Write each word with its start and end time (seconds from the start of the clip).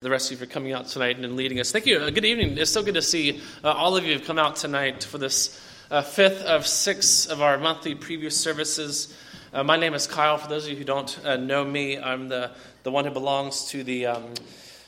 the 0.00 0.08
rest 0.08 0.30
of 0.30 0.38
you 0.38 0.46
for 0.46 0.52
coming 0.52 0.72
out 0.72 0.86
tonight 0.86 1.18
and 1.18 1.34
leading 1.34 1.58
us. 1.58 1.72
Thank 1.72 1.84
you. 1.84 1.98
Uh, 1.98 2.10
good 2.10 2.24
evening. 2.24 2.56
It's 2.56 2.70
so 2.70 2.84
good 2.84 2.94
to 2.94 3.02
see 3.02 3.40
uh, 3.64 3.72
all 3.72 3.96
of 3.96 4.04
you 4.04 4.12
have 4.12 4.24
come 4.24 4.38
out 4.38 4.54
tonight 4.54 5.02
for 5.02 5.18
this 5.18 5.60
uh, 5.90 6.02
fifth 6.02 6.40
of 6.42 6.68
six 6.68 7.26
of 7.26 7.42
our 7.42 7.58
monthly 7.58 7.96
preview 7.96 8.30
services. 8.30 9.12
Uh, 9.52 9.64
my 9.64 9.76
name 9.76 9.94
is 9.94 10.06
Kyle. 10.06 10.38
For 10.38 10.48
those 10.48 10.66
of 10.66 10.70
you 10.70 10.76
who 10.76 10.84
don't 10.84 11.18
uh, 11.26 11.36
know 11.36 11.64
me, 11.64 11.98
I'm 11.98 12.28
the, 12.28 12.52
the 12.84 12.92
one 12.92 13.06
who 13.06 13.10
belongs 13.10 13.70
to 13.70 13.82
the, 13.82 14.06
um, 14.06 14.34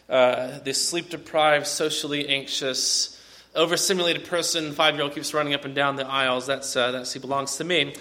the 0.07 0.73
sleep 0.73 1.11
deprived, 1.11 1.67
socially 1.67 2.29
anxious, 2.29 3.21
overstimulated 3.57 4.27
person. 4.27 4.71
Five 4.71 4.95
year 4.95 5.03
old 5.03 5.15
keeps 5.17 5.35
running 5.35 5.55
up 5.55 5.65
and 5.65 5.75
down 5.75 5.97
the 5.97 6.07
aisles. 6.07 6.47
That's, 6.47 6.75
that's 6.75 7.13
he 7.13 7.19
belongs 7.19 7.57
to 7.57 7.65
me. 7.65 7.97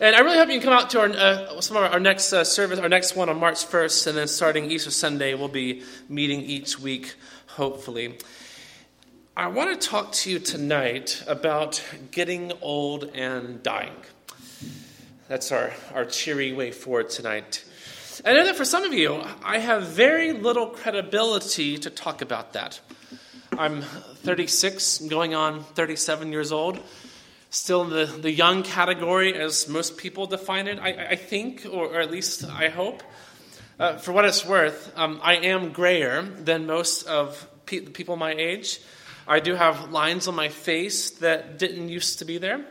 And 0.00 0.16
I 0.16 0.20
really 0.20 0.38
hope 0.38 0.48
you 0.48 0.54
can 0.58 0.62
come 0.62 0.72
out 0.72 0.90
to 0.90 1.00
our, 1.00 1.08
uh, 1.08 1.60
some 1.60 1.76
of 1.76 1.84
our, 1.84 2.00
next 2.00 2.32
uh, 2.32 2.42
service, 2.42 2.80
our 2.80 2.88
next 2.88 3.14
one 3.14 3.28
on 3.28 3.38
March 3.38 3.64
1st, 3.64 4.08
and 4.08 4.18
then 4.18 4.26
starting 4.26 4.68
Easter 4.68 4.90
Sunday, 4.90 5.34
we'll 5.34 5.46
be 5.46 5.84
meeting 6.08 6.40
each 6.40 6.80
week, 6.80 7.14
hopefully. 7.46 8.18
I 9.36 9.46
want 9.46 9.80
to 9.80 9.88
talk 9.88 10.10
to 10.12 10.30
you 10.30 10.40
tonight 10.40 11.22
about 11.28 11.80
getting 12.10 12.52
old 12.60 13.04
and 13.14 13.62
dying. 13.62 13.94
That's 15.28 15.52
our, 15.52 15.72
our 15.94 16.04
cheery 16.04 16.52
way 16.52 16.72
forward 16.72 17.10
tonight. 17.10 17.64
I 18.24 18.32
know 18.32 18.44
that 18.46 18.56
for 18.56 18.64
some 18.64 18.82
of 18.82 18.92
you, 18.92 19.22
I 19.44 19.58
have 19.58 19.84
very 19.84 20.32
little 20.32 20.66
credibility 20.66 21.78
to 21.78 21.90
talk 21.90 22.20
about 22.20 22.54
that. 22.54 22.80
I'm 23.56 23.82
36, 23.82 24.98
going 25.02 25.36
on 25.36 25.62
37 25.62 26.32
years 26.32 26.50
old 26.50 26.80
still 27.54 27.82
in 27.84 27.90
the, 27.90 28.06
the 28.06 28.32
young 28.32 28.64
category 28.64 29.32
as 29.32 29.68
most 29.68 29.96
people 29.96 30.26
define 30.26 30.66
it, 30.66 30.80
I, 30.80 31.10
I 31.10 31.16
think, 31.16 31.64
or, 31.64 31.86
or, 31.86 32.00
at 32.00 32.10
least 32.10 32.44
I 32.44 32.68
hope. 32.68 33.02
Uh, 33.78 33.96
for 33.96 34.10
what 34.12 34.24
it's 34.24 34.44
worth, 34.44 34.92
um, 34.96 35.20
I 35.22 35.36
am 35.36 35.72
grayer 35.72 36.22
than 36.22 36.66
most 36.66 37.04
of 37.06 37.48
pe- 37.64 37.80
people 37.80 38.16
my 38.16 38.32
age. 38.32 38.80
I 39.28 39.38
do 39.38 39.54
have 39.54 39.92
lines 39.92 40.26
on 40.26 40.34
my 40.34 40.48
face 40.48 41.10
that 41.18 41.58
didn't 41.58 41.88
used 41.88 42.18
to 42.18 42.24
be 42.24 42.38
there. 42.38 42.64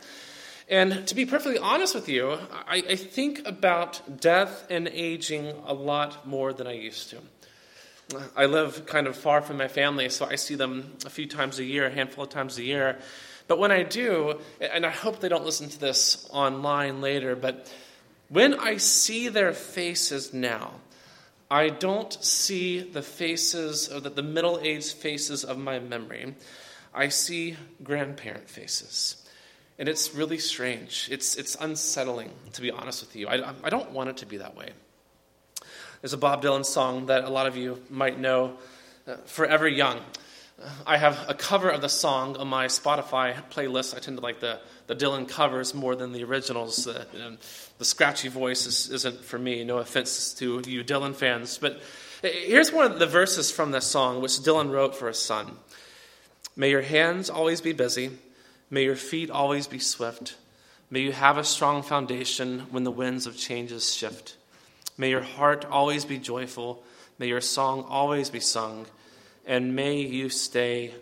And 0.68 1.08
to 1.08 1.16
be 1.16 1.26
perfectly 1.26 1.60
honest 1.60 1.96
with 1.96 2.10
you, 2.10 2.38
I, 2.68 2.84
I 2.90 2.96
think 2.98 3.48
about 3.48 4.20
death 4.20 4.68
and 4.70 4.90
aging 4.90 5.54
a 5.66 5.74
lot 5.74 6.28
more 6.28 6.52
than 6.52 6.68
I 6.68 6.74
used 6.74 7.10
to. 7.12 7.20
I 8.36 8.48
live 8.48 8.86
kind 8.86 9.08
of 9.08 9.16
far 9.16 9.42
from 9.42 9.58
my 9.58 9.70
family, 9.70 10.10
so 10.10 10.26
I 10.26 10.36
see 10.36 10.56
them 10.56 10.98
a 11.06 11.10
few 11.10 11.26
times 11.26 11.60
a 11.60 11.64
year, 11.64 11.86
a 11.86 11.90
handful 11.90 12.26
of 12.26 12.30
times 12.30 12.58
a 12.58 12.64
year. 12.64 13.00
But 13.48 13.60
when 13.60 13.72
I 13.72 13.84
do, 13.84 14.40
and 14.62 14.86
I 14.86 14.90
hope 14.90 15.20
they 15.20 15.30
don't 15.30 15.46
listen 15.46 15.70
to 15.70 15.80
this 15.80 16.28
online 16.32 17.02
later, 17.02 17.36
but 17.36 17.72
when 18.30 18.56
I 18.56 18.78
see 18.78 19.28
their 19.28 19.54
faces 19.54 20.34
now, 20.34 20.72
I 21.52 21.70
don't 21.70 22.12
see 22.24 22.80
the 22.80 23.02
faces 23.02 23.92
or 23.92 24.00
the, 24.00 24.10
the 24.10 24.24
middle 24.24 24.60
aged 24.62 24.94
faces 24.94 25.44
of 25.44 25.58
my 25.58 25.80
memory. 25.80 26.34
I 26.94 27.10
see 27.10 27.58
grandparent 27.84 28.50
faces. 28.50 29.18
And 29.78 29.90
it's 29.90 30.16
really 30.16 30.38
strange. 30.38 31.10
It's, 31.12 31.36
it's 31.36 31.56
unsettling, 31.60 32.32
to 32.54 32.62
be 32.62 32.72
honest 32.72 33.02
with 33.02 33.16
you. 33.16 33.28
I, 33.28 33.54
I 33.64 33.70
don't 33.70 33.92
want 33.92 34.10
it 34.10 34.18
to 34.18 34.26
be 34.26 34.38
that 34.38 34.56
way. 34.56 34.70
There's 36.02 36.14
a 36.14 36.18
Bob 36.18 36.44
Dylan 36.44 36.66
song 36.66 37.08
that 37.08 37.24
a 37.24 37.30
lot 37.30 37.48
of 37.48 37.56
you 37.56 37.82
might 37.90 38.20
know, 38.20 38.58
uh, 39.08 39.16
Forever 39.26 39.68
Young. 39.68 40.00
I 40.86 40.98
have 40.98 41.26
a 41.28 41.34
cover 41.34 41.70
of 41.70 41.82
the 41.82 41.90
song 41.90 42.38
on 42.38 42.48
my 42.48 42.68
Spotify 42.68 43.36
playlist. 43.50 43.96
I 43.96 44.00
tend 44.00 44.18
to 44.18 44.24
like 44.24 44.40
the, 44.40 44.60
the 44.88 44.96
Dylan 44.96 45.28
covers 45.28 45.74
more 45.74 45.96
than 45.96 46.12
the 46.12 46.24
originals. 46.24 46.88
Uh, 46.88 47.06
the 47.80 47.86
scratchy 47.86 48.28
voice 48.28 48.66
is, 48.66 49.04
not 49.04 49.16
for 49.26 49.40
me. 49.40 49.64
No 49.64 49.80
offense 49.80 50.34
to 50.36 50.62
you 50.66 50.84
Dylan 50.84 51.16
fans. 51.16 51.58
But 51.58 51.82
here's 52.22 52.72
one 52.72 52.92
of 52.92 53.00
the 53.00 53.08
verses 53.08 53.52
from 53.52 53.72
this 53.72 53.86
song, 53.86 54.22
which 54.22 54.34
Dylan 54.34 54.72
wrote 54.72 54.96
for 54.96 55.08
his 55.08 55.20
son 55.20 55.58
May 56.56 56.70
your 56.70 56.82
hands 56.82 57.30
always 57.30 57.62
be 57.62 57.74
busy. 57.74 58.12
May 58.70 58.84
your 58.84 58.96
feet 58.96 59.32
always 59.32 59.68
be 59.68 59.80
swift. 59.80 60.36
May 60.90 61.02
you 61.02 61.12
have 61.12 61.38
a 61.38 61.44
strong 61.44 61.82
foundation 61.82 62.68
when 62.70 62.84
the 62.84 62.92
winds 62.92 63.26
of 63.26 63.38
changes 63.38 63.94
shift. 63.94 64.38
May 64.98 65.10
your 65.10 65.22
heart 65.22 65.66
always 65.66 66.06
be 66.06 66.20
joyful. 66.20 66.84
May 67.18 67.28
your 67.28 67.42
song 67.42 67.86
always 67.88 68.30
be 68.30 68.40
sung 68.40 68.86
and 69.46 69.76
may 69.76 70.02
you 70.02 70.30
stay 70.30 70.94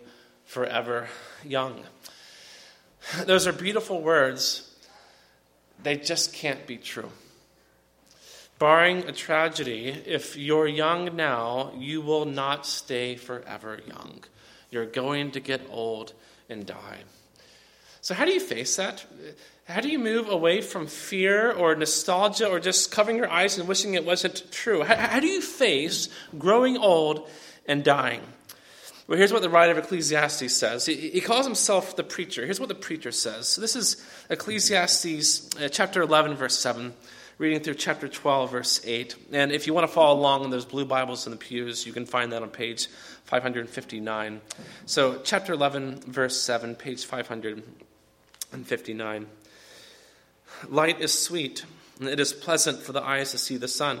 forever 0.44 1.08
young. 1.44 1.82
Those 3.24 3.46
are 3.46 3.52
beautiful 3.52 4.00
words. 4.00 4.70
They 5.82 5.96
just 5.96 6.32
can't 6.32 6.66
be 6.66 6.76
true. 6.76 7.10
Barring 8.58 9.08
a 9.08 9.12
tragedy, 9.12 9.88
if 10.06 10.36
you're 10.36 10.68
young 10.68 11.16
now, 11.16 11.72
you 11.76 12.00
will 12.00 12.24
not 12.24 12.64
stay 12.64 13.16
forever 13.16 13.80
young. 13.88 14.22
You're 14.70 14.86
going 14.86 15.32
to 15.32 15.40
get 15.40 15.62
old 15.68 16.12
and 16.48 16.64
die. 16.64 17.00
So, 18.00 18.14
how 18.14 18.24
do 18.24 18.32
you 18.32 18.40
face 18.40 18.76
that? 18.76 19.04
How 19.64 19.80
do 19.80 19.88
you 19.88 19.98
move 19.98 20.28
away 20.28 20.60
from 20.60 20.86
fear 20.86 21.50
or 21.50 21.74
nostalgia 21.74 22.48
or 22.48 22.60
just 22.60 22.90
covering 22.90 23.16
your 23.16 23.30
eyes 23.30 23.58
and 23.58 23.68
wishing 23.68 23.94
it 23.94 24.04
wasn't 24.04 24.50
true? 24.50 24.82
How, 24.82 24.96
how 24.96 25.20
do 25.20 25.28
you 25.28 25.40
face 25.40 26.08
growing 26.38 26.76
old 26.76 27.28
and 27.66 27.84
dying. 27.84 28.22
Well, 29.08 29.18
here's 29.18 29.32
what 29.32 29.42
the 29.42 29.50
writer 29.50 29.72
of 29.72 29.78
Ecclesiastes 29.78 30.54
says. 30.54 30.86
He, 30.86 30.94
he 30.94 31.20
calls 31.20 31.44
himself 31.44 31.96
the 31.96 32.04
preacher. 32.04 32.44
Here's 32.44 32.60
what 32.60 32.68
the 32.68 32.74
preacher 32.74 33.12
says. 33.12 33.48
So 33.48 33.60
this 33.60 33.76
is 33.76 34.02
Ecclesiastes 34.30 35.50
uh, 35.60 35.68
chapter 35.68 36.02
11, 36.02 36.36
verse 36.36 36.58
7, 36.58 36.94
reading 37.36 37.60
through 37.60 37.74
chapter 37.74 38.08
12, 38.08 38.50
verse 38.50 38.80
8. 38.86 39.16
And 39.32 39.52
if 39.52 39.66
you 39.66 39.74
want 39.74 39.88
to 39.88 39.92
follow 39.92 40.18
along 40.18 40.44
in 40.44 40.50
those 40.50 40.64
blue 40.64 40.84
Bibles 40.84 41.26
in 41.26 41.32
the 41.32 41.36
pews, 41.36 41.84
you 41.84 41.92
can 41.92 42.06
find 42.06 42.32
that 42.32 42.42
on 42.42 42.50
page 42.50 42.86
559. 43.24 44.40
So, 44.86 45.20
chapter 45.24 45.52
11, 45.52 46.02
verse 46.06 46.40
7, 46.40 46.76
page 46.76 47.04
559. 47.04 49.26
Light 50.68 51.00
is 51.00 51.18
sweet, 51.18 51.64
and 51.98 52.08
it 52.08 52.20
is 52.20 52.32
pleasant 52.32 52.82
for 52.82 52.92
the 52.92 53.02
eyes 53.02 53.32
to 53.32 53.38
see 53.38 53.56
the 53.56 53.68
sun. 53.68 54.00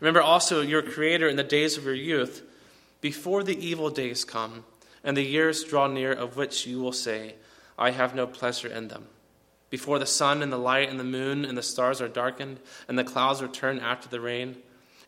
Remember 0.00 0.22
also 0.22 0.60
your 0.60 0.82
Creator 0.82 1.28
in 1.28 1.36
the 1.36 1.42
days 1.42 1.76
of 1.76 1.84
your 1.84 1.94
youth, 1.94 2.42
before 3.00 3.42
the 3.42 3.58
evil 3.64 3.90
days 3.90 4.24
come, 4.24 4.64
and 5.02 5.16
the 5.16 5.22
years 5.22 5.64
draw 5.64 5.86
near 5.86 6.12
of 6.12 6.36
which 6.36 6.66
you 6.66 6.80
will 6.80 6.92
say, 6.92 7.34
I 7.78 7.90
have 7.90 8.14
no 8.14 8.26
pleasure 8.26 8.68
in 8.68 8.88
them. 8.88 9.06
Before 9.70 9.98
the 9.98 10.06
sun 10.06 10.42
and 10.42 10.52
the 10.52 10.58
light 10.58 10.88
and 10.88 10.98
the 10.98 11.04
moon 11.04 11.44
and 11.44 11.56
the 11.56 11.62
stars 11.62 12.00
are 12.00 12.08
darkened, 12.08 12.58
and 12.88 12.98
the 12.98 13.04
clouds 13.04 13.42
return 13.42 13.78
after 13.78 14.08
the 14.08 14.20
rain, 14.20 14.56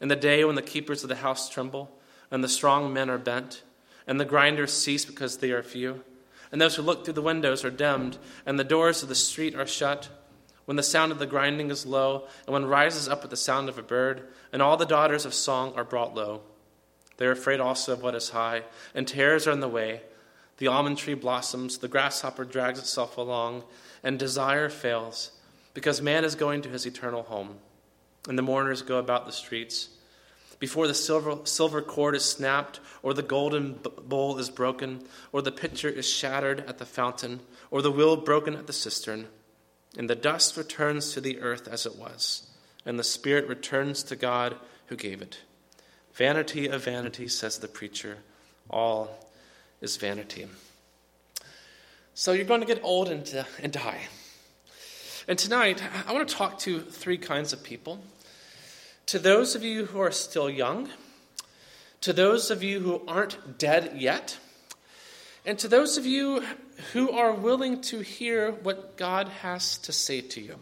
in 0.00 0.08
the 0.08 0.16
day 0.16 0.44
when 0.44 0.54
the 0.54 0.62
keepers 0.62 1.02
of 1.02 1.08
the 1.08 1.16
house 1.16 1.48
tremble, 1.48 1.90
and 2.30 2.44
the 2.44 2.48
strong 2.48 2.92
men 2.92 3.10
are 3.10 3.18
bent, 3.18 3.62
and 4.06 4.20
the 4.20 4.24
grinders 4.24 4.72
cease 4.72 5.04
because 5.04 5.38
they 5.38 5.50
are 5.50 5.62
few, 5.62 6.02
and 6.52 6.60
those 6.60 6.76
who 6.76 6.82
look 6.82 7.04
through 7.04 7.14
the 7.14 7.22
windows 7.22 7.64
are 7.64 7.70
dimmed, 7.70 8.18
and 8.44 8.58
the 8.58 8.64
doors 8.64 9.02
of 9.02 9.08
the 9.08 9.14
street 9.14 9.54
are 9.54 9.66
shut 9.66 10.08
when 10.64 10.76
the 10.76 10.82
sound 10.82 11.12
of 11.12 11.18
the 11.18 11.26
grinding 11.26 11.70
is 11.70 11.86
low, 11.86 12.26
and 12.46 12.52
when 12.52 12.66
rises 12.66 13.08
up 13.08 13.24
at 13.24 13.30
the 13.30 13.36
sound 13.36 13.68
of 13.68 13.78
a 13.78 13.82
bird, 13.82 14.22
and 14.52 14.62
all 14.62 14.76
the 14.76 14.86
daughters 14.86 15.24
of 15.24 15.34
song 15.34 15.72
are 15.76 15.84
brought 15.84 16.14
low. 16.14 16.42
They 17.16 17.26
are 17.26 17.32
afraid 17.32 17.60
also 17.60 17.92
of 17.92 18.02
what 18.02 18.14
is 18.14 18.30
high, 18.30 18.62
and 18.94 19.06
terrors 19.06 19.46
are 19.46 19.52
in 19.52 19.60
the 19.60 19.68
way. 19.68 20.02
The 20.58 20.68
almond 20.68 20.98
tree 20.98 21.14
blossoms, 21.14 21.78
the 21.78 21.88
grasshopper 21.88 22.44
drags 22.44 22.78
itself 22.78 23.16
along, 23.16 23.64
and 24.02 24.18
desire 24.18 24.68
fails, 24.68 25.32
because 25.74 26.02
man 26.02 26.24
is 26.24 26.34
going 26.34 26.62
to 26.62 26.68
his 26.68 26.86
eternal 26.86 27.22
home, 27.24 27.56
and 28.28 28.38
the 28.38 28.42
mourners 28.42 28.82
go 28.82 28.98
about 28.98 29.26
the 29.26 29.32
streets. 29.32 29.90
Before 30.58 30.86
the 30.86 30.94
silver, 30.94 31.38
silver 31.44 31.80
cord 31.80 32.14
is 32.14 32.24
snapped, 32.24 32.80
or 33.02 33.14
the 33.14 33.22
golden 33.22 33.80
bowl 34.02 34.38
is 34.38 34.50
broken, 34.50 35.02
or 35.32 35.40
the 35.40 35.50
pitcher 35.50 35.88
is 35.88 36.08
shattered 36.08 36.60
at 36.68 36.78
the 36.78 36.84
fountain, 36.84 37.40
or 37.70 37.80
the 37.80 37.90
wheel 37.90 38.16
broken 38.16 38.54
at 38.54 38.66
the 38.66 38.72
cistern, 38.72 39.26
and 39.96 40.08
the 40.08 40.14
dust 40.14 40.56
returns 40.56 41.12
to 41.12 41.20
the 41.20 41.40
earth 41.40 41.68
as 41.68 41.86
it 41.86 41.96
was, 41.96 42.46
and 42.84 42.98
the 42.98 43.04
spirit 43.04 43.48
returns 43.48 44.02
to 44.04 44.16
God 44.16 44.56
who 44.86 44.96
gave 44.96 45.20
it. 45.22 45.40
Vanity 46.14 46.68
of 46.68 46.84
vanity, 46.84 47.28
says 47.28 47.58
the 47.58 47.68
preacher, 47.68 48.18
all 48.68 49.28
is 49.80 49.96
vanity. 49.96 50.46
So 52.14 52.32
you're 52.32 52.44
going 52.44 52.60
to 52.60 52.66
get 52.66 52.82
old 52.82 53.08
and, 53.08 53.34
uh, 53.34 53.44
and 53.62 53.72
die. 53.72 54.00
And 55.28 55.38
tonight, 55.38 55.82
I 56.06 56.12
want 56.12 56.28
to 56.28 56.34
talk 56.34 56.58
to 56.60 56.80
three 56.80 57.18
kinds 57.18 57.52
of 57.52 57.62
people. 57.62 58.00
To 59.06 59.18
those 59.18 59.54
of 59.54 59.62
you 59.62 59.86
who 59.86 60.00
are 60.00 60.10
still 60.10 60.50
young, 60.50 60.88
to 62.00 62.12
those 62.12 62.50
of 62.50 62.62
you 62.62 62.80
who 62.80 63.02
aren't 63.06 63.58
dead 63.58 63.92
yet, 63.96 64.38
and 65.44 65.58
to 65.58 65.68
those 65.68 65.96
of 65.96 66.06
you 66.06 66.44
who 66.92 67.10
are 67.10 67.32
willing 67.32 67.80
to 67.82 68.00
hear 68.00 68.52
what 68.52 68.96
God 68.96 69.28
has 69.28 69.78
to 69.78 69.92
say 69.92 70.20
to 70.20 70.40
you. 70.40 70.56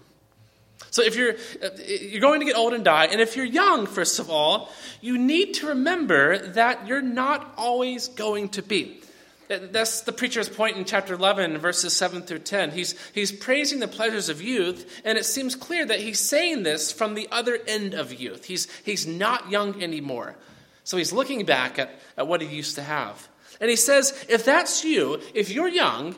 So 0.90 1.02
if 1.02 1.16
you're 1.16 1.34
uh, 1.62 1.68
you're 1.86 2.20
going 2.20 2.40
to 2.40 2.46
get 2.46 2.56
old 2.56 2.72
and 2.72 2.84
die, 2.84 3.06
and 3.06 3.20
if 3.20 3.36
you're 3.36 3.44
young, 3.44 3.86
first 3.86 4.18
of 4.18 4.30
all, 4.30 4.70
you 5.00 5.18
need 5.18 5.54
to 5.54 5.68
remember 5.68 6.38
that 6.38 6.86
you're 6.86 7.02
not 7.02 7.54
always 7.56 8.08
going 8.08 8.50
to 8.50 8.62
be. 8.62 9.00
That's 9.48 10.02
the 10.02 10.12
preacher's 10.12 10.48
point 10.48 10.76
in 10.76 10.84
chapter 10.84 11.14
11, 11.14 11.56
verses 11.58 11.96
7 11.96 12.22
through 12.22 12.40
10. 12.40 12.70
He's, 12.72 12.94
he's 13.14 13.32
praising 13.32 13.80
the 13.80 13.88
pleasures 13.88 14.28
of 14.28 14.42
youth, 14.42 15.00
and 15.06 15.16
it 15.16 15.24
seems 15.24 15.54
clear 15.54 15.86
that 15.86 16.00
he's 16.00 16.20
saying 16.20 16.64
this 16.64 16.92
from 16.92 17.14
the 17.14 17.26
other 17.32 17.58
end 17.66 17.94
of 17.94 18.12
youth. 18.12 18.44
He's, 18.44 18.68
he's 18.84 19.06
not 19.06 19.50
young 19.50 19.82
anymore. 19.82 20.36
So 20.84 20.98
he's 20.98 21.14
looking 21.14 21.46
back 21.46 21.78
at, 21.78 21.90
at 22.18 22.28
what 22.28 22.42
he 22.42 22.54
used 22.54 22.74
to 22.74 22.82
have. 22.82 23.26
And 23.60 23.70
he 23.70 23.76
says, 23.76 24.26
if 24.28 24.44
that's 24.44 24.84
you, 24.84 25.20
if 25.34 25.50
you're 25.50 25.68
young, 25.68 26.16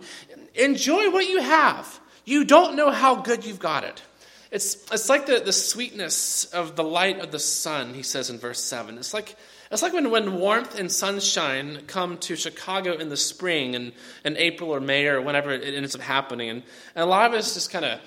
enjoy 0.55 1.11
what 1.11 1.29
you 1.29 1.41
have. 1.41 2.01
You 2.25 2.45
don't 2.45 2.77
know 2.77 2.91
how 2.91 3.17
good 3.17 3.45
you've 3.45 3.59
got 3.59 3.85
it. 3.85 4.03
It's, 4.51 4.85
it's 4.93 5.09
like 5.09 5.27
the, 5.27 5.41
the 5.41 5.53
sweetness 5.53 6.47
of 6.47 6.75
the 6.75 6.83
light 6.83 7.21
of 7.21 7.31
the 7.31 7.39
sun, 7.39 7.95
he 7.95 8.03
says 8.03 8.31
in 8.31 8.39
verse 8.39 8.63
7. 8.63 8.99
It's 8.99 9.15
like, 9.15 9.37
it's 9.71 9.83
like 9.83 9.93
when, 9.93 10.11
when 10.11 10.41
warmth 10.41 10.77
and 10.77 10.91
sunshine 10.91 11.83
come 11.87 12.19
to 12.19 12.35
Chicago 12.35 12.95
in 12.95 13.09
the 13.09 13.17
spring 13.17 13.77
and 13.77 13.93
in 14.25 14.37
April 14.37 14.71
or 14.71 14.81
May 14.81 15.07
or 15.07 15.23
whenever 15.23 15.53
it 15.53 15.75
ends 15.75 15.95
up 15.95 16.01
happening. 16.01 16.51
And, 16.51 16.63
and 16.97 17.05
a 17.05 17.07
lot 17.07 17.31
of 17.31 17.39
us 17.39 17.55
just 17.55 17.71
kind 17.71 17.85
of 17.85 18.01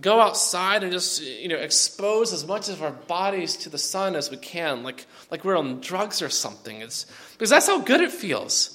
go 0.00 0.20
outside 0.20 0.82
and 0.82 0.90
just 0.90 1.22
you 1.22 1.46
know 1.46 1.56
expose 1.56 2.32
as 2.32 2.44
much 2.44 2.68
of 2.68 2.82
our 2.82 2.90
bodies 2.90 3.56
to 3.58 3.68
the 3.68 3.78
sun 3.78 4.16
as 4.16 4.28
we 4.28 4.36
can, 4.36 4.82
like, 4.82 5.06
like 5.30 5.44
we're 5.44 5.56
on 5.56 5.80
drugs 5.80 6.20
or 6.20 6.28
something. 6.28 6.80
It's, 6.80 7.06
because 7.32 7.50
that's 7.50 7.68
how 7.68 7.80
good 7.80 8.00
it 8.00 8.10
feels. 8.10 8.73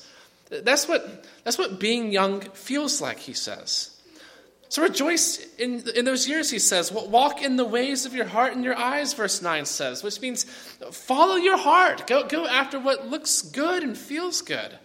That's 0.50 0.88
what, 0.88 1.26
that's 1.44 1.58
what 1.58 1.80
being 1.80 2.12
young 2.12 2.42
feels 2.42 3.02
like, 3.02 3.20
he 3.20 3.34
says. 3.34 3.96
So 4.70 4.84
rejoice 4.84 5.40
in, 5.58 5.84
in 5.96 6.06
those 6.06 6.28
years, 6.28 6.52
he 6.52 6.60
says. 6.60 6.92
Walk 6.92 7.42
in 7.42 7.56
the 7.56 7.66
ways 7.66 8.06
of 8.06 8.14
your 8.14 8.26
heart 8.26 8.54
and 8.54 8.64
your 8.64 8.78
eyes, 8.78 9.14
verse 9.14 9.42
9 9.42 9.66
says, 9.66 10.04
which 10.04 10.22
means 10.22 10.44
follow 10.92 11.36
your 11.36 11.58
heart. 11.58 12.06
Go, 12.06 12.28
go 12.28 12.46
after 12.46 12.80
what 12.80 13.08
looks 13.08 13.42
good 13.42 13.82
and 13.82 13.98
feels 13.98 14.42
good. 14.42 14.78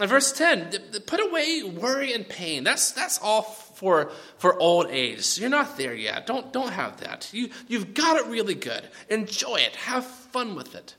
And 0.00 0.08
verse 0.08 0.30
10, 0.32 1.02
put 1.06 1.20
away 1.20 1.62
worry 1.62 2.12
and 2.12 2.28
pain. 2.28 2.64
That's, 2.64 2.92
that's 2.92 3.18
all 3.18 3.42
for, 3.42 4.12
for 4.36 4.58
old 4.60 4.88
age. 4.90 5.38
You're 5.38 5.48
not 5.48 5.76
there 5.78 5.94
yet. 5.94 6.26
Don't, 6.26 6.52
don't 6.52 6.72
have 6.72 7.00
that. 7.00 7.30
You, 7.32 7.48
you've 7.66 7.94
got 7.94 8.18
it 8.18 8.26
really 8.26 8.54
good. 8.54 8.82
Enjoy 9.08 9.56
it. 9.56 9.74
Have 9.74 10.04
fun 10.04 10.54
with 10.54 10.74
it. 10.74 10.94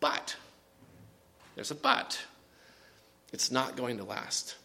But, 0.00 0.36
there's 1.54 1.70
a 1.70 1.74
but. 1.74 2.18
It's 3.32 3.50
not 3.50 3.76
going 3.76 3.98
to 3.98 4.04
last. 4.04 4.56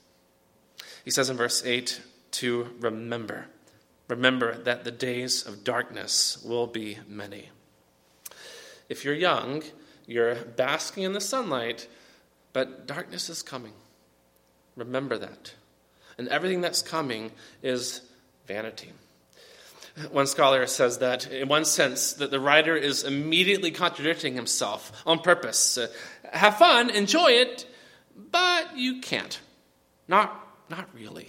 He 1.04 1.12
says 1.12 1.30
in 1.30 1.38
verse 1.38 1.64
8, 1.66 2.02
to 2.32 2.70
remember. 2.80 3.46
Remember 4.08 4.56
that 4.64 4.84
the 4.84 4.92
days 4.92 5.46
of 5.46 5.64
darkness 5.64 6.44
will 6.44 6.68
be 6.68 6.98
many. 7.08 7.50
If 8.90 9.06
you're 9.06 9.14
young, 9.14 9.64
you're 10.06 10.36
basking 10.36 11.04
in 11.04 11.14
the 11.14 11.22
sunlight, 11.22 11.88
but 12.52 12.86
darkness 12.86 13.30
is 13.30 13.42
coming. 13.42 13.74
Remember 14.76 15.18
that. 15.18 15.54
And 16.18 16.28
everything 16.28 16.62
that's 16.62 16.82
coming 16.82 17.32
is 17.62 18.02
vanity. 18.46 18.92
One 20.12 20.28
scholar 20.28 20.66
says 20.66 21.00
that, 21.00 21.32
in 21.32 21.48
one 21.48 21.66
sense, 21.66 22.14
that 22.14 22.32
the 22.32 22.40
writer 22.40 22.76
is 22.76 23.04
immediately 23.04 23.70
contradicting 23.70 24.34
himself 24.34 24.92
on 25.06 25.20
purpose. 25.20 25.78
Uh, 25.78 25.88
have 26.32 26.58
fun, 26.58 26.90
enjoy 26.90 27.32
it, 27.32 27.68
but 28.16 28.78
you 28.78 29.02
can't. 29.02 29.40
Not, 30.08 30.48
not 30.70 30.88
really. 30.94 31.28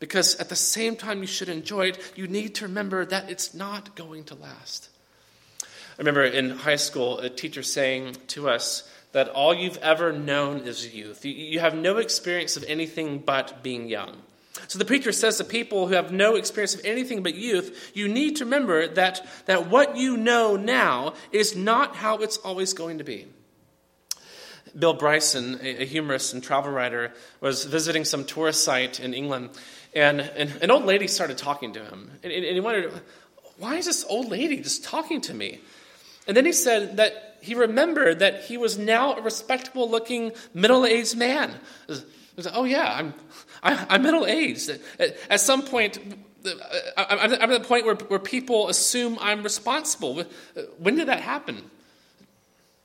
Because 0.00 0.36
at 0.36 0.48
the 0.48 0.56
same 0.56 0.96
time 0.96 1.20
you 1.20 1.26
should 1.26 1.48
enjoy 1.48 1.88
it, 1.88 2.12
you 2.14 2.28
need 2.28 2.54
to 2.56 2.66
remember 2.66 3.04
that 3.04 3.30
it's 3.30 3.54
not 3.54 3.96
going 3.96 4.24
to 4.24 4.34
last. 4.34 4.90
I 5.62 5.66
remember 5.98 6.24
in 6.24 6.50
high 6.50 6.76
school 6.76 7.18
a 7.18 7.28
teacher 7.28 7.62
saying 7.62 8.16
to 8.28 8.48
us 8.48 8.88
that 9.12 9.28
all 9.28 9.52
you've 9.52 9.78
ever 9.78 10.12
known 10.12 10.60
is 10.60 10.94
youth. 10.94 11.24
You 11.24 11.58
have 11.60 11.74
no 11.74 11.96
experience 11.96 12.56
of 12.56 12.64
anything 12.68 13.18
but 13.18 13.62
being 13.62 13.88
young. 13.88 14.16
So 14.68 14.78
the 14.78 14.84
preacher 14.84 15.12
says 15.12 15.38
to 15.38 15.44
people 15.44 15.86
who 15.86 15.94
have 15.94 16.12
no 16.12 16.34
experience 16.34 16.74
of 16.74 16.84
anything 16.84 17.22
but 17.22 17.34
youth, 17.34 17.92
you 17.94 18.08
need 18.08 18.36
to 18.36 18.44
remember 18.44 18.86
that, 18.88 19.26
that 19.46 19.68
what 19.68 19.96
you 19.96 20.16
know 20.16 20.56
now 20.56 21.14
is 21.32 21.56
not 21.56 21.96
how 21.96 22.18
it's 22.18 22.36
always 22.38 22.74
going 22.74 22.98
to 22.98 23.04
be. 23.04 23.26
Bill 24.76 24.94
Bryson, 24.94 25.58
a 25.62 25.84
humorist 25.84 26.34
and 26.34 26.42
travel 26.42 26.70
writer, 26.70 27.12
was 27.40 27.64
visiting 27.64 28.04
some 28.04 28.24
tourist 28.24 28.64
site 28.64 29.00
in 29.00 29.14
England, 29.14 29.50
and, 29.94 30.20
an 30.20 30.70
old 30.70 30.84
lady 30.84 31.06
started 31.06 31.38
talking 31.38 31.72
to 31.74 31.84
him. 31.84 32.10
And, 32.22 32.32
he 32.32 32.60
wondered, 32.60 32.92
why 33.58 33.76
is 33.76 33.86
this 33.86 34.04
old 34.08 34.28
lady 34.28 34.60
just 34.60 34.84
talking 34.84 35.20
to 35.22 35.34
me? 35.34 35.60
And 36.26 36.36
then 36.36 36.44
he 36.44 36.52
said 36.52 36.98
that 36.98 37.38
he 37.40 37.54
remembered 37.54 38.18
that 38.18 38.44
he 38.44 38.56
was 38.56 38.76
now 38.76 39.14
a 39.14 39.22
respectable 39.22 39.88
looking 39.88 40.32
middle 40.54 40.84
aged 40.84 41.16
man. 41.16 41.54
He 41.86 42.42
said, 42.42 42.52
oh, 42.54 42.64
yeah, 42.64 42.94
I'm, 42.94 43.14
I, 43.62 43.94
am 43.94 44.02
middle 44.02 44.26
aged. 44.26 44.78
At, 45.30 45.40
some 45.40 45.62
point, 45.62 45.98
I'm 46.96 47.32
at 47.32 47.48
the 47.48 47.60
point 47.60 47.86
where 47.86 48.18
people 48.18 48.68
assume 48.68 49.18
I'm 49.20 49.42
responsible. 49.42 50.24
When 50.78 50.96
did 50.96 51.08
that 51.08 51.20
happen? 51.20 51.62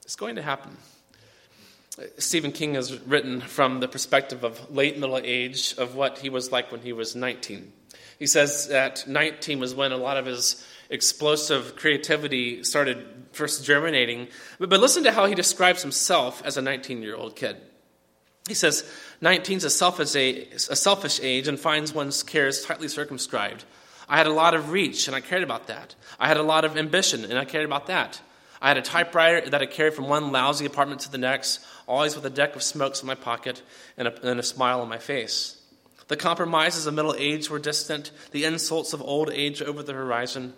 It's 0.03 0.15
going 0.15 0.35
to 0.35 0.41
happen. 0.41 0.77
Stephen 2.17 2.51
King 2.51 2.73
has 2.73 2.99
written 3.01 3.41
from 3.41 3.79
the 3.79 3.87
perspective 3.87 4.43
of 4.43 4.71
late 4.71 4.97
middle 4.97 5.17
age 5.17 5.75
of 5.77 5.95
what 5.95 6.17
he 6.19 6.29
was 6.29 6.51
like 6.51 6.71
when 6.71 6.81
he 6.81 6.93
was 6.93 7.15
19. 7.15 7.71
He 8.17 8.27
says 8.27 8.67
that 8.69 9.07
19 9.07 9.59
was 9.59 9.75
when 9.75 9.91
a 9.91 9.97
lot 9.97 10.17
of 10.17 10.25
his 10.25 10.65
explosive 10.89 11.75
creativity 11.75 12.63
started 12.63 13.05
first 13.31 13.65
germinating. 13.65 14.27
But, 14.59 14.69
but 14.69 14.79
listen 14.79 15.03
to 15.03 15.11
how 15.11 15.25
he 15.25 15.35
describes 15.35 15.81
himself 15.81 16.41
as 16.45 16.57
a 16.57 16.61
19 16.61 17.01
year 17.01 17.15
old 17.15 17.35
kid. 17.35 17.57
He 18.47 18.53
says, 18.53 18.89
19 19.21 19.57
is 19.57 19.63
a 19.63 19.69
selfish, 19.69 20.15
age, 20.15 20.53
a 20.53 20.75
selfish 20.75 21.19
age 21.21 21.47
and 21.47 21.59
finds 21.59 21.93
one's 21.93 22.23
cares 22.23 22.65
tightly 22.65 22.87
circumscribed. 22.87 23.63
I 24.09 24.17
had 24.17 24.27
a 24.27 24.33
lot 24.33 24.53
of 24.53 24.71
reach, 24.71 25.07
and 25.07 25.15
I 25.15 25.21
cared 25.21 25.43
about 25.43 25.67
that. 25.67 25.95
I 26.19 26.27
had 26.27 26.37
a 26.37 26.43
lot 26.43 26.65
of 26.65 26.75
ambition, 26.75 27.23
and 27.23 27.39
I 27.39 27.45
cared 27.45 27.65
about 27.65 27.87
that. 27.87 28.19
I 28.61 28.67
had 28.67 28.77
a 28.77 28.81
typewriter 28.81 29.49
that 29.49 29.61
I 29.61 29.65
carried 29.65 29.93
from 29.93 30.07
one 30.07 30.31
lousy 30.31 30.65
apartment 30.65 31.01
to 31.01 31.11
the 31.11 31.17
next, 31.17 31.65
always 31.87 32.15
with 32.15 32.25
a 32.25 32.29
deck 32.29 32.55
of 32.55 32.63
smokes 32.63 33.01
in 33.01 33.07
my 33.07 33.15
pocket 33.15 33.61
and 33.97 34.07
a, 34.07 34.29
and 34.29 34.39
a 34.39 34.43
smile 34.43 34.81
on 34.81 34.89
my 34.89 34.97
face. 34.97 35.61
The 36.07 36.17
compromises 36.17 36.85
of 36.85 36.93
middle 36.93 37.15
age 37.17 37.49
were 37.49 37.59
distant, 37.59 38.11
the 38.31 38.45
insults 38.45 38.93
of 38.93 39.01
old 39.01 39.31
age 39.31 39.61
over 39.61 39.83
the 39.83 39.93
horizon. 39.93 40.53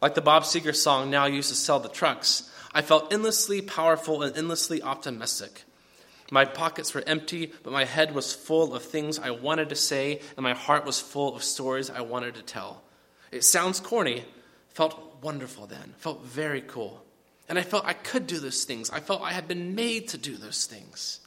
Like 0.00 0.14
the 0.14 0.20
Bob 0.20 0.42
Seger 0.42 0.74
song 0.74 1.10
now 1.10 1.26
used 1.26 1.48
to 1.48 1.54
sell 1.54 1.80
the 1.80 1.88
trucks, 1.88 2.50
I 2.74 2.82
felt 2.82 3.12
endlessly 3.12 3.60
powerful 3.62 4.22
and 4.22 4.36
endlessly 4.36 4.82
optimistic. 4.82 5.64
My 6.30 6.46
pockets 6.46 6.94
were 6.94 7.04
empty, 7.06 7.52
but 7.62 7.72
my 7.72 7.84
head 7.84 8.14
was 8.14 8.32
full 8.32 8.74
of 8.74 8.82
things 8.82 9.18
I 9.18 9.30
wanted 9.30 9.68
to 9.68 9.76
say, 9.76 10.20
and 10.36 10.42
my 10.42 10.54
heart 10.54 10.86
was 10.86 10.98
full 10.98 11.36
of 11.36 11.44
stories 11.44 11.90
I 11.90 12.00
wanted 12.00 12.36
to 12.36 12.42
tell. 12.42 12.82
It 13.30 13.44
sounds 13.44 13.80
corny, 13.80 14.24
felt 14.70 15.18
wonderful 15.22 15.66
then, 15.66 15.94
felt 15.98 16.24
very 16.24 16.62
cool. 16.62 17.04
And 17.52 17.58
I 17.58 17.64
felt 17.64 17.84
I 17.84 17.92
could 17.92 18.26
do 18.26 18.38
those 18.38 18.64
things. 18.64 18.88
I 18.88 19.00
felt 19.00 19.20
I 19.20 19.32
had 19.32 19.46
been 19.46 19.74
made 19.74 20.08
to 20.08 20.16
do 20.16 20.38
those 20.38 20.64
things. 20.64 21.20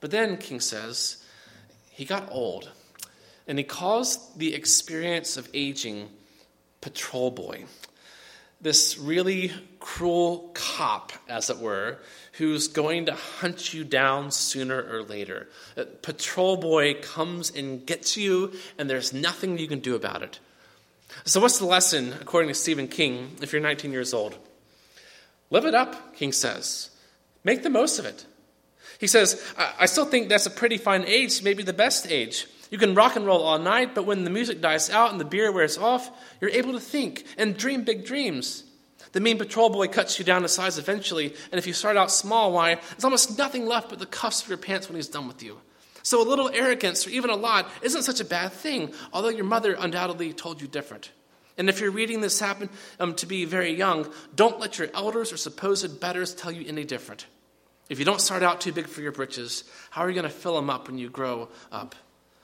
But 0.00 0.10
then, 0.10 0.38
King 0.38 0.60
says, 0.60 1.22
he 1.90 2.06
got 2.06 2.30
old. 2.32 2.70
And 3.46 3.58
he 3.58 3.62
calls 3.62 4.34
the 4.36 4.54
experience 4.54 5.36
of 5.36 5.50
aging 5.52 6.08
patrol 6.80 7.30
boy. 7.30 7.66
This 8.62 8.96
really 8.96 9.52
cruel 9.78 10.52
cop, 10.54 11.12
as 11.28 11.50
it 11.50 11.58
were, 11.58 11.98
who's 12.38 12.68
going 12.68 13.04
to 13.04 13.12
hunt 13.12 13.74
you 13.74 13.84
down 13.84 14.30
sooner 14.30 14.82
or 14.90 15.02
later. 15.02 15.48
A 15.76 15.84
patrol 15.84 16.56
boy 16.56 16.94
comes 17.02 17.50
and 17.50 17.84
gets 17.84 18.16
you, 18.16 18.54
and 18.78 18.88
there's 18.88 19.12
nothing 19.12 19.58
you 19.58 19.68
can 19.68 19.80
do 19.80 19.96
about 19.96 20.22
it. 20.22 20.40
So, 21.26 21.42
what's 21.42 21.58
the 21.58 21.66
lesson, 21.66 22.14
according 22.22 22.48
to 22.48 22.54
Stephen 22.54 22.88
King, 22.88 23.36
if 23.42 23.52
you're 23.52 23.60
19 23.60 23.92
years 23.92 24.14
old? 24.14 24.38
Live 25.50 25.64
it 25.64 25.74
up, 25.74 26.14
King 26.14 26.32
says. 26.32 26.90
Make 27.44 27.62
the 27.62 27.70
most 27.70 27.98
of 27.98 28.04
it. 28.04 28.26
He 28.98 29.06
says, 29.06 29.42
I 29.78 29.86
still 29.86 30.06
think 30.06 30.28
that's 30.28 30.46
a 30.46 30.50
pretty 30.50 30.78
fine 30.78 31.04
age, 31.04 31.42
maybe 31.42 31.62
the 31.62 31.72
best 31.72 32.10
age. 32.10 32.46
You 32.70 32.78
can 32.78 32.94
rock 32.94 33.14
and 33.14 33.26
roll 33.26 33.42
all 33.42 33.58
night, 33.58 33.94
but 33.94 34.06
when 34.06 34.24
the 34.24 34.30
music 34.30 34.60
dies 34.60 34.90
out 34.90 35.12
and 35.12 35.20
the 35.20 35.24
beer 35.24 35.52
wears 35.52 35.78
off, 35.78 36.10
you're 36.40 36.50
able 36.50 36.72
to 36.72 36.80
think 36.80 37.24
and 37.38 37.56
dream 37.56 37.84
big 37.84 38.04
dreams. 38.04 38.64
The 39.12 39.20
mean 39.20 39.38
patrol 39.38 39.70
boy 39.70 39.86
cuts 39.88 40.18
you 40.18 40.24
down 40.24 40.42
to 40.42 40.48
size 40.48 40.78
eventually, 40.78 41.34
and 41.52 41.58
if 41.58 41.66
you 41.66 41.72
start 41.72 41.96
out 41.96 42.10
small, 42.10 42.52
why, 42.52 42.74
there's 42.74 43.04
almost 43.04 43.38
nothing 43.38 43.66
left 43.66 43.90
but 43.90 43.98
the 43.98 44.06
cuffs 44.06 44.42
of 44.42 44.48
your 44.48 44.58
pants 44.58 44.88
when 44.88 44.96
he's 44.96 45.08
done 45.08 45.28
with 45.28 45.42
you. 45.42 45.58
So 46.02 46.22
a 46.22 46.28
little 46.28 46.48
arrogance, 46.50 47.06
or 47.06 47.10
even 47.10 47.30
a 47.30 47.36
lot, 47.36 47.70
isn't 47.82 48.02
such 48.02 48.20
a 48.20 48.24
bad 48.24 48.52
thing, 48.52 48.92
although 49.12 49.28
your 49.28 49.44
mother 49.44 49.74
undoubtedly 49.78 50.32
told 50.32 50.60
you 50.60 50.68
different. 50.68 51.10
And 51.58 51.68
if 51.68 51.80
you're 51.80 51.90
reading 51.90 52.20
this 52.20 52.38
happen 52.38 52.68
um, 53.00 53.14
to 53.14 53.26
be 53.26 53.44
very 53.44 53.72
young, 53.72 54.10
don't 54.34 54.60
let 54.60 54.78
your 54.78 54.88
elders 54.94 55.32
or 55.32 55.36
supposed 55.36 56.00
betters 56.00 56.34
tell 56.34 56.52
you 56.52 56.66
any 56.68 56.84
different. 56.84 57.26
If 57.88 57.98
you 57.98 58.04
don't 58.04 58.20
start 58.20 58.42
out 58.42 58.60
too 58.60 58.72
big 58.72 58.88
for 58.88 59.00
your 59.00 59.12
britches, 59.12 59.64
how 59.90 60.02
are 60.02 60.08
you 60.08 60.14
going 60.14 60.30
to 60.30 60.30
fill 60.30 60.56
them 60.56 60.68
up 60.68 60.88
when 60.88 60.98
you 60.98 61.08
grow 61.08 61.48
up? 61.72 61.94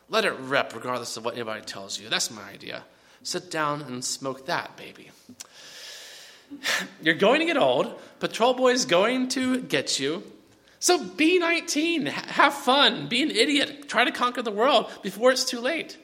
Let 0.09 0.25
it 0.25 0.33
rep 0.41 0.75
regardless 0.75 1.17
of 1.17 1.25
what 1.25 1.35
anybody 1.35 1.63
tells 1.63 1.99
you. 1.99 2.09
That's 2.09 2.31
my 2.31 2.43
idea. 2.51 2.85
Sit 3.23 3.51
down 3.51 3.83
and 3.83 4.05
smoke 4.05 4.47
that, 4.47 4.77
baby. 4.77 5.11
You're 7.03 7.15
going 7.15 7.41
to 7.41 7.47
get 7.47 7.57
old. 7.57 8.01
Patrol 8.21 8.55
Boy's 8.55 8.85
going 8.85 9.29
to 9.29 9.61
get 9.61 9.99
you. 9.99 10.23
So 10.79 11.05
be 11.05 11.39
19. 11.39 12.07
Have 12.07 12.55
fun. 12.55 13.09
Be 13.09 13.23
an 13.23 13.31
idiot. 13.31 13.89
Try 13.89 14.05
to 14.05 14.11
conquer 14.11 14.43
the 14.43 14.51
world 14.51 14.91
before 15.03 15.31
it's 15.31 15.45
too 15.45 15.61
late. 15.61 15.97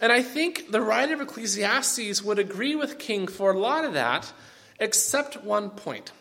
And 0.00 0.10
I 0.10 0.22
think 0.22 0.70
the 0.70 0.80
writer 0.80 1.14
of 1.14 1.20
Ecclesiastes 1.20 2.22
would 2.22 2.38
agree 2.38 2.74
with 2.74 2.98
King 2.98 3.26
for 3.26 3.52
a 3.52 3.58
lot 3.58 3.84
of 3.84 3.92
that, 3.92 4.32
except 4.78 5.44
one 5.44 5.70
point. 5.70 6.12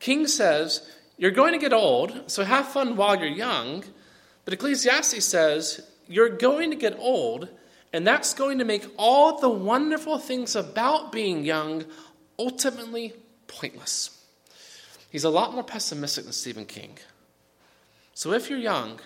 King 0.00 0.26
says, 0.26 0.90
You're 1.18 1.30
going 1.30 1.52
to 1.52 1.58
get 1.58 1.74
old, 1.74 2.30
so 2.30 2.44
have 2.44 2.68
fun 2.68 2.96
while 2.96 3.16
you're 3.16 3.28
young. 3.28 3.84
But 4.44 4.54
Ecclesiastes 4.54 5.24
says, 5.24 5.86
You're 6.08 6.30
going 6.30 6.70
to 6.70 6.76
get 6.76 6.98
old, 6.98 7.48
and 7.92 8.06
that's 8.06 8.32
going 8.32 8.58
to 8.58 8.64
make 8.64 8.86
all 8.96 9.38
the 9.38 9.50
wonderful 9.50 10.18
things 10.18 10.56
about 10.56 11.12
being 11.12 11.44
young 11.44 11.84
ultimately 12.38 13.12
pointless. 13.46 14.18
He's 15.10 15.24
a 15.24 15.30
lot 15.30 15.52
more 15.52 15.62
pessimistic 15.62 16.24
than 16.24 16.32
Stephen 16.32 16.64
King. 16.64 16.96
So 18.14 18.32
if 18.32 18.48
you're 18.48 18.58
young, 18.58 18.98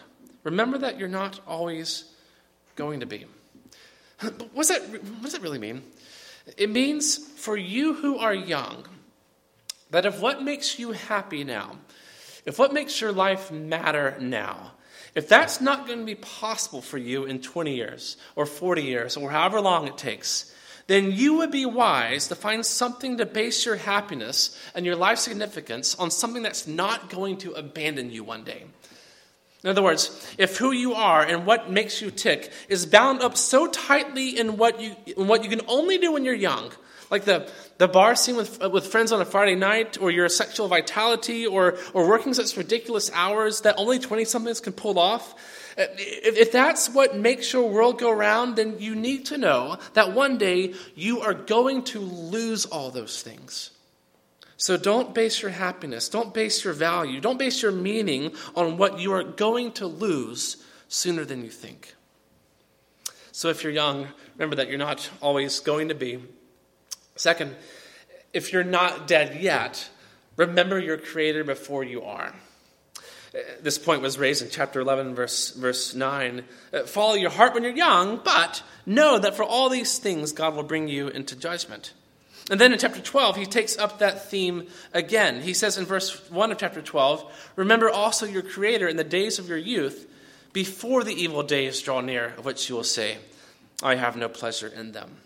remember 0.45 0.79
that 0.79 1.01
you're 1.01 1.09
not 1.09 1.41
always 1.49 2.05
going 2.77 3.01
to 3.01 3.07
be. 3.07 3.27
But 4.23 4.55
what 4.55 4.67
does, 4.67 4.69
that, 4.69 4.83
what 4.91 5.23
does 5.23 5.33
that 5.33 5.43
really 5.43 5.59
mean? 5.59 5.83
It 6.57 6.71
means 6.71 7.17
for 7.17 7.57
you 7.57 7.95
who 7.95 8.19
are 8.19 8.35
young, 8.35 8.87
that 9.91 10.07
if 10.07 10.21
what 10.21 10.43
makes 10.43 10.79
you 10.79 10.93
happy 10.93 11.45
now, 11.45 11.77
if 12.45 12.59
what 12.59 12.73
makes 12.73 13.01
your 13.01 13.13
life 13.13 13.51
matter 13.51 14.17
now, 14.21 14.73
if 15.15 15.29
that's 15.29 15.61
not 15.61 15.87
going 15.87 16.01
to 16.01 16.05
be 16.05 16.15
possible 16.15 16.83
for 16.83 16.99
you 16.99 17.25
in 17.25 17.41
20 17.41 17.75
years 17.75 18.17
or 18.37 18.47
40 18.47 18.83
years 18.83 19.17
or 19.17 19.31
however 19.31 19.61
long 19.61 19.89
it 19.89 19.97
takes, 19.97 20.55
then 20.87 21.11
you 21.11 21.39
would 21.39 21.51
be 21.51 21.67
wise 21.67 22.29
to 22.29 22.35
find 22.35 22.65
something 22.65 23.17
to 23.17 23.27
base 23.27 23.67
your 23.67 23.77
happiness 23.77 24.57
and 24.75 24.87
your 24.87 24.95
life 24.95 25.19
significance 25.19 25.95
on 25.97 26.11
something 26.11 26.43
that's 26.43 26.67
not 26.67 27.11
going 27.11 27.39
to 27.39 27.53
abandon 27.53 28.11
you 28.11 28.23
one 28.23 28.45
day. 28.45 28.65
In 29.67 29.71
other 29.71 29.83
words, 29.83 30.33
if 30.39 30.59
who 30.59 30.71
you 30.71 30.95
are 30.95 31.23
and 31.23 31.45
what 31.45 31.73
makes 31.73 32.01
you 32.01 32.13
tick 32.13 32.53
is 32.69 32.87
bound 32.87 33.21
up 33.21 33.37
so 33.37 33.67
tightly 33.67 34.39
in 34.39 34.59
what 34.59 34.81
you, 34.81 34.95
in 35.17 35.27
what 35.27 35.43
you 35.43 35.51
can 35.51 35.63
only 35.67 35.99
do 35.99 36.13
when 36.13 36.25
you're 36.25 36.35
young, 36.35 36.71
like 37.11 37.25
the, 37.25 37.51
the 37.79 37.89
bar 37.89 38.15
scene 38.15 38.37
with, 38.37 38.63
uh, 38.63 38.71
with 38.71 38.87
friends 38.87 39.11
on 39.11 39.21
a 39.21 39.25
Friday 39.25 39.57
night, 39.57 40.01
or 40.01 40.13
your 40.13 40.29
sexual 40.29 40.69
vitality, 40.69 41.49
or, 41.49 41.79
or 41.95 42.09
working 42.09 42.33
such 42.33 42.57
ridiculous 42.57 43.11
hours 43.13 43.63
that 43.63 43.75
only 43.77 43.99
20 43.99 44.25
somethings 44.25 44.61
can 44.61 44.73
pull 44.73 45.01
off, 45.01 45.35
uh, 45.77 45.83
if, 45.99 46.37
if 46.37 46.53
that's 46.53 46.89
what 46.89 47.17
makes 47.17 47.53
your 47.53 47.69
world 47.69 47.99
go 47.99 48.13
round, 48.13 48.55
then 48.55 48.79
you 48.79 48.95
need 48.95 49.27
to 49.27 49.37
know 49.37 49.79
that 49.95 50.13
one 50.13 50.39
day 50.39 50.75
you 50.95 51.23
are 51.23 51.35
going 51.35 51.83
to 51.83 51.99
lose 51.99 52.67
all 52.67 52.93
those 52.93 53.21
things. 53.21 53.71
So 54.57 54.77
don't 54.77 55.15
base 55.15 55.43
your 55.43 55.51
happiness, 55.51 56.09
don't 56.09 56.33
base 56.33 56.65
your 56.65 56.73
value, 56.73 57.21
don't 57.21 57.39
base 57.39 57.63
your 57.63 57.73
meaning 57.73 58.33
on 58.55 58.79
what 58.79 58.99
you 58.99 59.13
are 59.13 59.23
going 59.23 59.73
to 59.73 59.87
lose 59.87 60.65
sooner 60.89 61.25
than 61.25 61.45
you 61.45 61.51
think. 61.51 61.95
So 63.33 63.49
if 63.51 63.63
you're 63.63 63.73
young, 63.73 64.09
remember 64.37 64.57
that 64.57 64.69
you're 64.69 64.79
not 64.79 65.11
always 65.21 65.61
going 65.61 65.89
to 65.89 65.95
be. 65.95 66.23
Second, 67.17 67.55
if 68.33 68.53
you're 68.53 68.65
not 68.65 69.07
dead 69.07 69.41
yet, 69.43 69.91
remember 70.37 70.79
your 70.79 70.97
Creator 70.97 71.45
before 71.45 71.85
you 71.85 72.03
are. 72.03 72.35
This 73.61 73.77
point 73.77 74.01
was 74.01 74.19
raised 74.19 74.43
in 74.43 74.49
chapter 74.49 74.81
11, 74.81 75.15
verse, 75.15 75.51
verse 75.51 75.95
9. 75.95 76.45
Uh, 76.73 76.85
follow 76.85 77.15
your 77.15 77.29
heart 77.31 77.53
when 77.53 77.63
you're 77.63 77.77
young, 77.77 78.21
but 78.25 78.63
know 78.87 79.19
that 79.19 79.37
for 79.37 79.43
all 79.43 79.69
these 79.69 79.99
things 79.99 80.33
God 80.33 80.55
will 80.55 80.63
bring 80.63 80.89
you 80.89 81.09
into 81.09 81.37
judgment. 81.37 81.93
And 82.51 82.61
then 82.61 82.73
in 82.73 82.79
chapter 82.79 83.01
12, 83.01 83.37
he 83.37 83.47
takes 83.47 83.77
up 83.77 83.99
that 83.99 84.31
theme 84.31 84.69
again. 84.95 85.43
He 85.43 85.53
says 85.53 85.79
in 85.79 85.85
verse 85.85 86.31
1 86.31 86.53
of 86.53 86.59
chapter 86.59 86.81
12, 86.81 87.53
Remember 87.57 87.91
also 87.91 88.25
your 88.25 88.43
Creator 88.43 88.87
in 88.87 88.97
the 88.97 89.05
days 89.05 89.39
of 89.39 89.49
your 89.49 89.59
youth, 89.59 90.09
before 90.53 91.05
the 91.05 91.15
evil 91.15 91.43
days 91.43 91.83
draw 91.83 92.01
near, 92.01 92.35
of 92.39 92.45
which 92.45 92.69
you 92.69 92.77
will 92.77 92.85
say, 92.85 93.19
I 93.83 93.97
have 93.97 94.17
no 94.17 94.29
pleasure 94.29 94.69
in 94.69 94.93
them. 94.93 95.17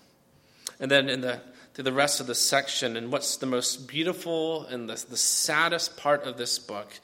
And 0.80 0.90
then 0.90 1.08
in 1.08 1.20
the 1.20 1.40
through 1.74 1.84
the 1.84 1.92
rest 1.92 2.20
of 2.20 2.26
the 2.26 2.34
section, 2.34 2.96
and 2.96 3.12
what's 3.12 3.36
the 3.36 3.46
most 3.46 3.86
beautiful 3.86 4.66
and 4.66 4.88
the, 4.88 5.04
the 5.08 5.16
saddest 5.16 5.96
part 5.96 6.24
of 6.24 6.36
this 6.36 6.58
book, 6.58 6.98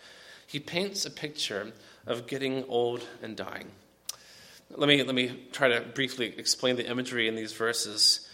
he 0.46 0.58
paints 0.58 1.06
a 1.06 1.10
picture 1.10 1.72
of 2.06 2.26
getting 2.26 2.64
old 2.64 3.04
and 3.22 3.36
dying. 3.36 3.70
Let 4.70 4.88
me, 4.88 5.02
let 5.02 5.14
me 5.14 5.44
try 5.52 5.68
to 5.68 5.80
briefly 5.80 6.34
explain 6.36 6.76
the 6.76 6.86
imagery 6.86 7.28
in 7.28 7.36
these 7.36 7.52
verses. 7.52 8.25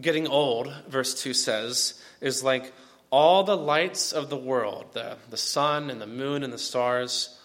Getting 0.00 0.26
old, 0.26 0.72
verse 0.88 1.20
2 1.20 1.34
says, 1.34 2.00
is 2.20 2.42
like 2.42 2.72
all 3.10 3.44
the 3.44 3.56
lights 3.56 4.12
of 4.12 4.28
the 4.28 4.36
world 4.36 4.86
the, 4.92 5.16
the 5.30 5.36
sun 5.36 5.90
and 5.90 6.00
the 6.00 6.06
moon 6.06 6.42
and 6.42 6.52
the 6.52 6.58
stars, 6.58 7.38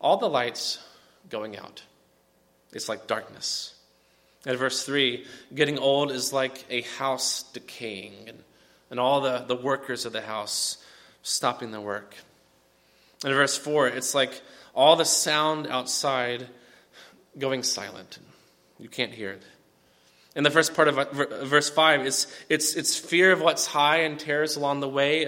all 0.00 0.16
the 0.16 0.28
lights 0.28 0.78
going 1.28 1.56
out. 1.56 1.82
It's 2.72 2.88
like 2.88 3.06
darkness. 3.06 3.74
And 4.46 4.58
verse 4.58 4.84
3, 4.84 5.24
getting 5.54 5.78
old 5.78 6.10
is 6.10 6.32
like 6.32 6.64
a 6.70 6.82
house 6.82 7.42
decaying 7.52 8.28
and, 8.28 8.42
and 8.90 9.00
all 9.00 9.20
the, 9.20 9.44
the 9.46 9.56
workers 9.56 10.06
of 10.06 10.12
the 10.12 10.22
house 10.22 10.78
stopping 11.22 11.70
their 11.70 11.80
work. 11.80 12.14
And 13.24 13.34
verse 13.34 13.58
4, 13.58 13.88
it's 13.88 14.14
like 14.14 14.40
all 14.74 14.96
the 14.96 15.04
sound 15.04 15.66
outside 15.66 16.46
going 17.36 17.62
silent. 17.62 18.18
You 18.78 18.88
can't 18.88 19.12
hear 19.12 19.32
it. 19.32 19.42
In 20.38 20.44
the 20.44 20.50
first 20.50 20.72
part 20.72 20.86
of 20.86 21.10
verse 21.48 21.68
5, 21.68 22.06
it's, 22.06 22.32
it's, 22.48 22.74
it's 22.74 22.96
fear 22.96 23.32
of 23.32 23.40
what's 23.40 23.66
high 23.66 24.02
and 24.02 24.20
terrors 24.20 24.54
along 24.54 24.78
the 24.78 24.88
way. 24.88 25.26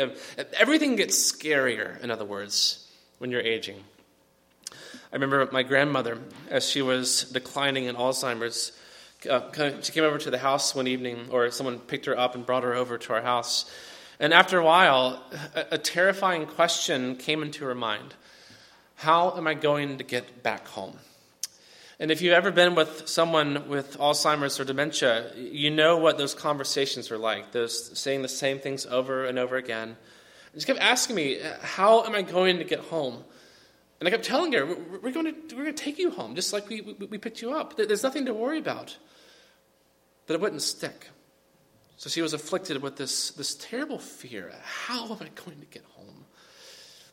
Everything 0.57 0.95
gets 0.95 1.33
scarier, 1.33 2.01
in 2.01 2.13
other 2.13 2.25
words, 2.25 2.87
when 3.19 3.33
you're 3.33 3.41
aging. 3.41 3.83
I 4.73 5.17
remember 5.17 5.49
my 5.51 5.65
grandmother, 5.65 6.19
as 6.49 6.71
she 6.71 6.81
was 6.81 7.25
declining 7.25 7.87
in 7.87 7.97
Alzheimer's, 7.97 8.71
uh, 9.29 9.51
she 9.83 9.91
came 9.91 10.05
over 10.05 10.19
to 10.19 10.31
the 10.31 10.39
house 10.39 10.77
one 10.77 10.87
evening, 10.87 11.27
or 11.33 11.51
someone 11.51 11.81
picked 11.81 12.07
her 12.07 12.17
up 12.17 12.37
and 12.37 12.47
brought 12.47 12.63
her 12.63 12.75
over 12.75 12.97
to 12.97 13.13
our 13.13 13.23
house. 13.23 13.69
And 14.21 14.33
after 14.33 14.59
a 14.59 14.65
while, 14.65 15.25
a, 15.57 15.67
a 15.73 15.79
terrifying 15.79 16.47
question 16.47 17.17
came 17.17 17.43
into 17.43 17.65
her 17.65 17.75
mind 17.75 18.15
How 18.95 19.37
am 19.37 19.49
I 19.49 19.55
going 19.55 19.99
to 19.99 20.05
get 20.05 20.45
back 20.45 20.69
home? 20.69 20.99
And 22.01 22.11
if 22.11 22.23
you've 22.23 22.33
ever 22.33 22.51
been 22.51 22.75
with 22.75 23.07
someone 23.07 23.69
with 23.69 23.99
Alzheimer's 23.99 24.59
or 24.59 24.65
dementia, 24.65 25.33
you 25.37 25.71
know 25.71 25.99
what 25.99 26.17
those 26.17 26.33
conversations 26.33 27.11
are 27.11 27.19
like. 27.19 27.53
Those 27.53 27.97
saying 27.99 28.23
the 28.23 28.29
same 28.29 28.59
things 28.59 28.87
over 28.87 29.27
and 29.27 29.39
over 29.39 29.57
again. 29.57 29.99
And 30.55 30.63
she 30.63 30.67
kept 30.67 30.81
asking 30.81 31.15
me, 31.15 31.39
How 31.61 32.05
am 32.05 32.15
I 32.15 32.23
going 32.23 32.57
to 32.57 32.65
get 32.65 32.81
home? 32.81 33.23
And 33.99 34.09
I 34.09 34.11
kept 34.11 34.25
telling 34.25 34.51
her, 34.53 34.65
We're 34.65 35.13
going 35.13 35.27
to, 35.27 35.55
we're 35.55 35.65
going 35.65 35.75
to 35.75 35.85
take 35.85 35.99
you 35.99 36.11
home, 36.11 36.35
just 36.35 36.55
like 36.55 36.71
we, 36.71 36.81
we, 36.81 36.95
we 36.95 37.19
picked 37.19 37.43
you 37.43 37.53
up. 37.53 37.77
There's 37.77 38.03
nothing 38.03 38.25
to 38.25 38.33
worry 38.33 38.59
about. 38.59 38.97
But 40.27 40.35
it 40.35 40.41
wouldn't 40.41 40.63
stick. 40.63 41.11
So 41.99 42.09
she 42.09 42.23
was 42.23 42.33
afflicted 42.33 42.81
with 42.83 42.97
this, 42.97 43.33
this 43.33 43.55
terrible 43.57 43.99
fear. 43.99 44.55
How 44.63 45.05
am 45.05 45.19
I 45.21 45.29
going 45.45 45.61
to 45.61 45.67
get 45.71 45.85
home? 45.97 46.25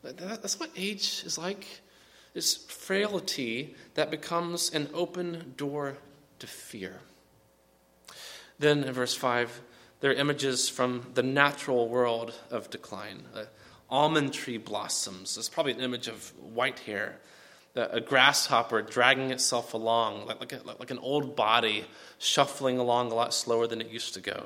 That's 0.01 0.57
what 0.57 0.69
age 0.77 1.23
is 1.25 1.37
like 1.37 1.67
this 2.37 2.55
frailty 2.55 3.73
that 3.95 4.11
becomes 4.11 4.71
an 4.71 4.87
open 4.93 5.55
door 5.57 5.97
to 6.37 6.45
fear. 6.45 6.99
Then 8.59 8.83
in 8.83 8.93
verse 8.93 9.15
5, 9.15 9.59
there 10.01 10.11
are 10.11 10.13
images 10.13 10.69
from 10.69 11.07
the 11.15 11.23
natural 11.23 11.89
world 11.89 12.35
of 12.51 12.69
decline. 12.69 13.23
Uh, 13.33 13.45
almond 13.89 14.35
tree 14.35 14.59
blossoms. 14.59 15.35
It's 15.35 15.49
probably 15.49 15.71
an 15.71 15.79
image 15.79 16.07
of 16.07 16.31
white 16.53 16.77
hair. 16.81 17.17
a 17.75 17.99
grasshopper 17.99 18.83
dragging 18.83 19.31
itself 19.31 19.73
along, 19.73 20.27
like, 20.27 20.39
like, 20.39 20.53
a, 20.53 20.61
like 20.63 20.91
an 20.91 20.99
old 20.99 21.35
body 21.35 21.85
shuffling 22.19 22.77
along 22.77 23.11
a 23.11 23.15
lot 23.15 23.33
slower 23.33 23.65
than 23.65 23.81
it 23.81 23.89
used 23.89 24.13
to 24.13 24.21
go. 24.21 24.45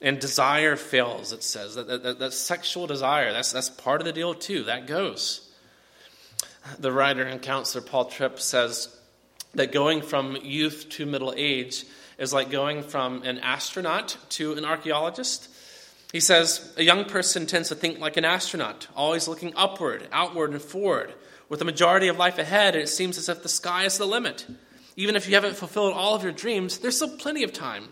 And 0.00 0.20
desire 0.20 0.76
fails, 0.76 1.32
it 1.32 1.42
says. 1.42 1.74
That, 1.74 1.88
that, 2.04 2.20
that 2.20 2.32
sexual 2.32 2.86
desire, 2.86 3.32
that's, 3.32 3.50
that's 3.50 3.70
part 3.70 4.00
of 4.00 4.04
the 4.04 4.12
deal 4.12 4.34
too. 4.34 4.62
That 4.62 4.86
goes. 4.86 5.48
The 6.78 6.92
writer 6.92 7.24
and 7.24 7.42
counselor 7.42 7.82
Paul 7.82 8.06
Tripp 8.06 8.38
says 8.38 8.94
that 9.54 9.72
going 9.72 10.02
from 10.02 10.36
youth 10.36 10.88
to 10.90 11.06
middle 11.06 11.34
age 11.36 11.84
is 12.18 12.32
like 12.32 12.50
going 12.50 12.82
from 12.82 13.22
an 13.22 13.38
astronaut 13.38 14.16
to 14.30 14.52
an 14.54 14.64
archaeologist. 14.64 15.48
He 16.12 16.20
says 16.20 16.72
a 16.76 16.84
young 16.84 17.04
person 17.06 17.46
tends 17.46 17.68
to 17.70 17.74
think 17.74 17.98
like 17.98 18.16
an 18.16 18.24
astronaut, 18.24 18.86
always 18.94 19.26
looking 19.26 19.52
upward, 19.56 20.06
outward, 20.12 20.52
and 20.52 20.62
forward. 20.62 21.14
With 21.48 21.58
the 21.58 21.64
majority 21.64 22.08
of 22.08 22.16
life 22.16 22.38
ahead, 22.38 22.76
it 22.76 22.88
seems 22.88 23.18
as 23.18 23.28
if 23.28 23.42
the 23.42 23.48
sky 23.48 23.84
is 23.84 23.98
the 23.98 24.06
limit. 24.06 24.46
Even 24.96 25.16
if 25.16 25.26
you 25.26 25.34
haven't 25.34 25.56
fulfilled 25.56 25.94
all 25.94 26.14
of 26.14 26.22
your 26.22 26.32
dreams, 26.32 26.78
there's 26.78 26.96
still 26.96 27.16
plenty 27.16 27.42
of 27.42 27.52
time. 27.52 27.88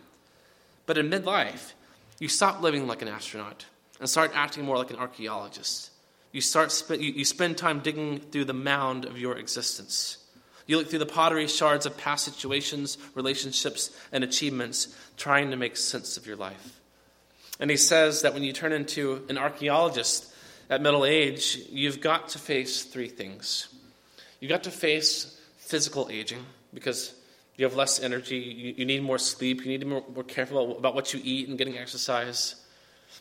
But 0.86 0.98
in 0.98 1.10
midlife, 1.10 1.72
you 2.18 2.28
stop 2.28 2.62
living 2.62 2.86
like 2.86 3.02
an 3.02 3.08
astronaut 3.08 3.66
and 3.98 4.08
start 4.08 4.32
acting 4.34 4.64
more 4.64 4.76
like 4.76 4.90
an 4.90 4.96
archaeologist. 4.96 5.89
You, 6.32 6.40
start 6.40 6.82
you 7.00 7.24
spend 7.24 7.58
time 7.58 7.80
digging 7.80 8.20
through 8.20 8.44
the 8.44 8.52
mound 8.52 9.04
of 9.04 9.18
your 9.18 9.36
existence. 9.36 10.18
You 10.66 10.78
look 10.78 10.88
through 10.88 11.00
the 11.00 11.06
pottery 11.06 11.48
shards 11.48 11.86
of 11.86 11.96
past 11.96 12.24
situations, 12.24 12.96
relationships, 13.16 13.90
and 14.12 14.22
achievements, 14.22 14.96
trying 15.16 15.50
to 15.50 15.56
make 15.56 15.76
sense 15.76 16.16
of 16.16 16.26
your 16.26 16.36
life. 16.36 16.80
And 17.58 17.70
he 17.70 17.76
says 17.76 18.22
that 18.22 18.34
when 18.34 18.44
you 18.44 18.52
turn 18.52 18.72
into 18.72 19.24
an 19.28 19.36
archaeologist 19.36 20.32
at 20.70 20.80
middle 20.80 21.04
age, 21.04 21.58
you've 21.70 22.00
got 22.00 22.28
to 22.30 22.38
face 22.38 22.84
three 22.84 23.08
things. 23.08 23.68
You've 24.38 24.50
got 24.50 24.62
to 24.64 24.70
face 24.70 25.38
physical 25.58 26.08
aging 26.10 26.46
because 26.72 27.14
you 27.56 27.66
have 27.66 27.74
less 27.74 28.00
energy, 28.00 28.38
you, 28.38 28.74
you 28.78 28.84
need 28.86 29.02
more 29.02 29.18
sleep, 29.18 29.62
you 29.62 29.66
need 29.66 29.80
to 29.80 29.86
be 29.86 29.90
more, 29.90 30.04
more 30.14 30.24
careful 30.24 30.78
about 30.78 30.94
what 30.94 31.12
you 31.12 31.20
eat 31.22 31.48
and 31.48 31.58
getting 31.58 31.76
exercise. 31.76 32.54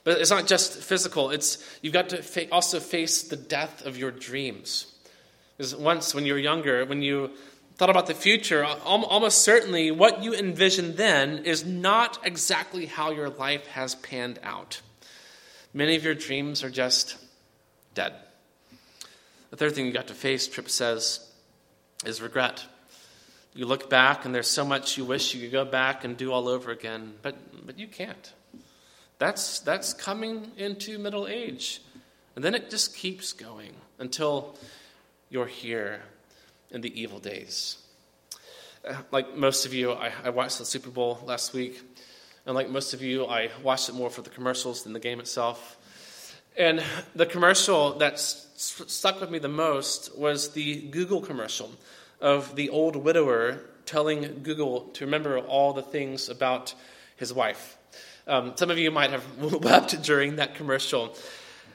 But 0.04 0.20
it's 0.20 0.32
not 0.32 0.48
just 0.48 0.82
physical, 0.82 1.30
it's 1.30 1.58
you've 1.82 1.94
got 1.94 2.10
to 2.10 2.22
fa- 2.22 2.52
also 2.52 2.80
face 2.80 3.24
the 3.24 3.36
death 3.36 3.86
of 3.86 3.98
your 3.98 4.12
dreams. 4.12 4.86
Because 5.58 5.76
once, 5.76 6.16
when 6.16 6.26
you 6.26 6.34
were 6.34 6.40
younger, 6.40 6.86
when 6.86 7.02
you 7.02 7.32
thought 7.76 7.90
about 7.90 8.08
the 8.08 8.14
future, 8.14 8.66
almost 8.66 9.44
certainly 9.44 9.92
what 9.92 10.24
you 10.24 10.34
envisioned 10.34 10.96
then 10.96 11.46
is 11.46 11.66
not 11.66 12.20
exactly 12.26 12.86
how 12.86 13.12
your 13.12 13.30
life 13.30 13.68
has 13.68 13.96
panned 13.96 14.40
out. 14.44 14.82
Many 15.74 15.96
of 15.96 16.04
your 16.04 16.16
dreams 16.16 16.64
are 16.64 16.70
just 16.70 17.18
dead. 17.94 18.14
The 19.50 19.58
third 19.58 19.76
thing 19.76 19.86
you 19.86 19.92
got 19.92 20.08
to 20.08 20.14
face, 20.14 20.48
Tripp 20.48 20.70
says, 20.70 21.26
is 22.06 22.22
regret. 22.22 22.66
You 23.54 23.66
look 23.66 23.90
back 23.90 24.26
and 24.26 24.34
there's 24.34 24.48
so 24.48 24.64
much 24.64 24.98
you 24.98 25.06
wish 25.06 25.34
you 25.34 25.42
could 25.42 25.52
go 25.52 25.66
back 25.66 26.04
and 26.04 26.16
do 26.16 26.32
all 26.32 26.48
over 26.48 26.72
again, 26.72 27.14
but, 27.22 27.36
but 27.66 27.80
you 27.80 27.88
can't. 27.88 28.34
That's, 29.20 29.60
that's 29.60 29.94
coming 29.94 30.52
into 30.58 30.98
middle 30.98 31.28
age. 31.28 31.82
And 32.36 32.44
then 32.44 32.56
it 32.56 32.70
just 32.70 32.96
keeps 32.96 33.34
going 33.34 33.74
until 34.00 34.56
you're 35.30 35.46
here 35.46 36.02
in 36.72 36.82
the 36.82 37.00
evil 37.00 37.20
days. 37.20 37.78
Uh, 38.88 38.96
like 39.12 39.36
most 39.36 39.66
of 39.66 39.74
you, 39.74 39.92
I, 39.92 40.12
I, 40.24 40.30
watched 40.30 40.58
the 40.58 40.66
Super 40.66 40.90
Bowl 40.90 41.20
last 41.26 41.54
week. 41.54 41.82
And 42.46 42.56
like 42.56 42.70
most 42.70 42.94
of 42.94 43.02
you, 43.02 43.26
I 43.26 43.50
watched 43.62 43.90
it 43.90 43.96
more 43.96 44.10
for 44.10 44.22
the 44.22 44.30
commercials 44.30 44.84
than 44.84 44.94
the 44.94 45.00
game 45.00 45.20
itself. 45.20 45.78
And 46.58 46.82
the 47.14 47.26
commercial 47.26 47.98
that 48.00 48.20
stuck 48.20 49.20
with 49.20 49.30
me 49.30 49.40
the 49.40 49.50
most 49.50 50.18
was 50.18 50.52
the 50.54 50.82
Google 50.90 51.22
commercial 51.22 51.72
of 52.22 52.56
the 52.56 52.70
old 52.70 52.96
widower 52.96 53.60
telling 53.86 54.42
Google 54.44 54.82
to 54.94 55.06
remember 55.06 55.40
all 55.40 55.74
the 55.74 55.82
things 55.82 56.30
about 56.30 56.74
his 57.18 57.34
wife. 57.34 57.78
Um, 58.30 58.54
some 58.56 58.70
of 58.70 58.78
you 58.78 58.92
might 58.92 59.10
have 59.10 59.26
wept 59.64 60.02
during 60.04 60.36
that 60.36 60.54
commercial. 60.54 61.16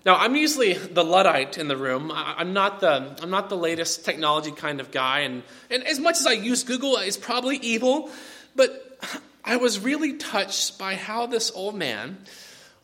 Now, 0.06 0.16
I'm 0.16 0.36
usually 0.36 0.74
the 0.74 1.02
Luddite 1.02 1.58
in 1.58 1.66
the 1.66 1.76
room. 1.76 2.12
I, 2.14 2.40
am 2.40 2.52
not 2.52 2.80
the, 2.80 3.16
I'm 3.20 3.30
not 3.30 3.48
the 3.48 3.56
latest 3.56 4.04
technology 4.04 4.52
kind 4.52 4.78
of 4.80 4.90
guy. 4.90 5.20
And, 5.20 5.42
and 5.70 5.82
as 5.84 5.98
much 5.98 6.18
as 6.18 6.26
I 6.26 6.32
use 6.32 6.62
Google, 6.62 6.96
it's 6.98 7.16
probably 7.16 7.56
evil. 7.56 8.10
But 8.54 8.98
I 9.44 9.56
was 9.56 9.80
really 9.80 10.14
touched 10.14 10.78
by 10.78 10.94
how 10.94 11.26
this 11.26 11.50
old 11.54 11.74
man, 11.74 12.18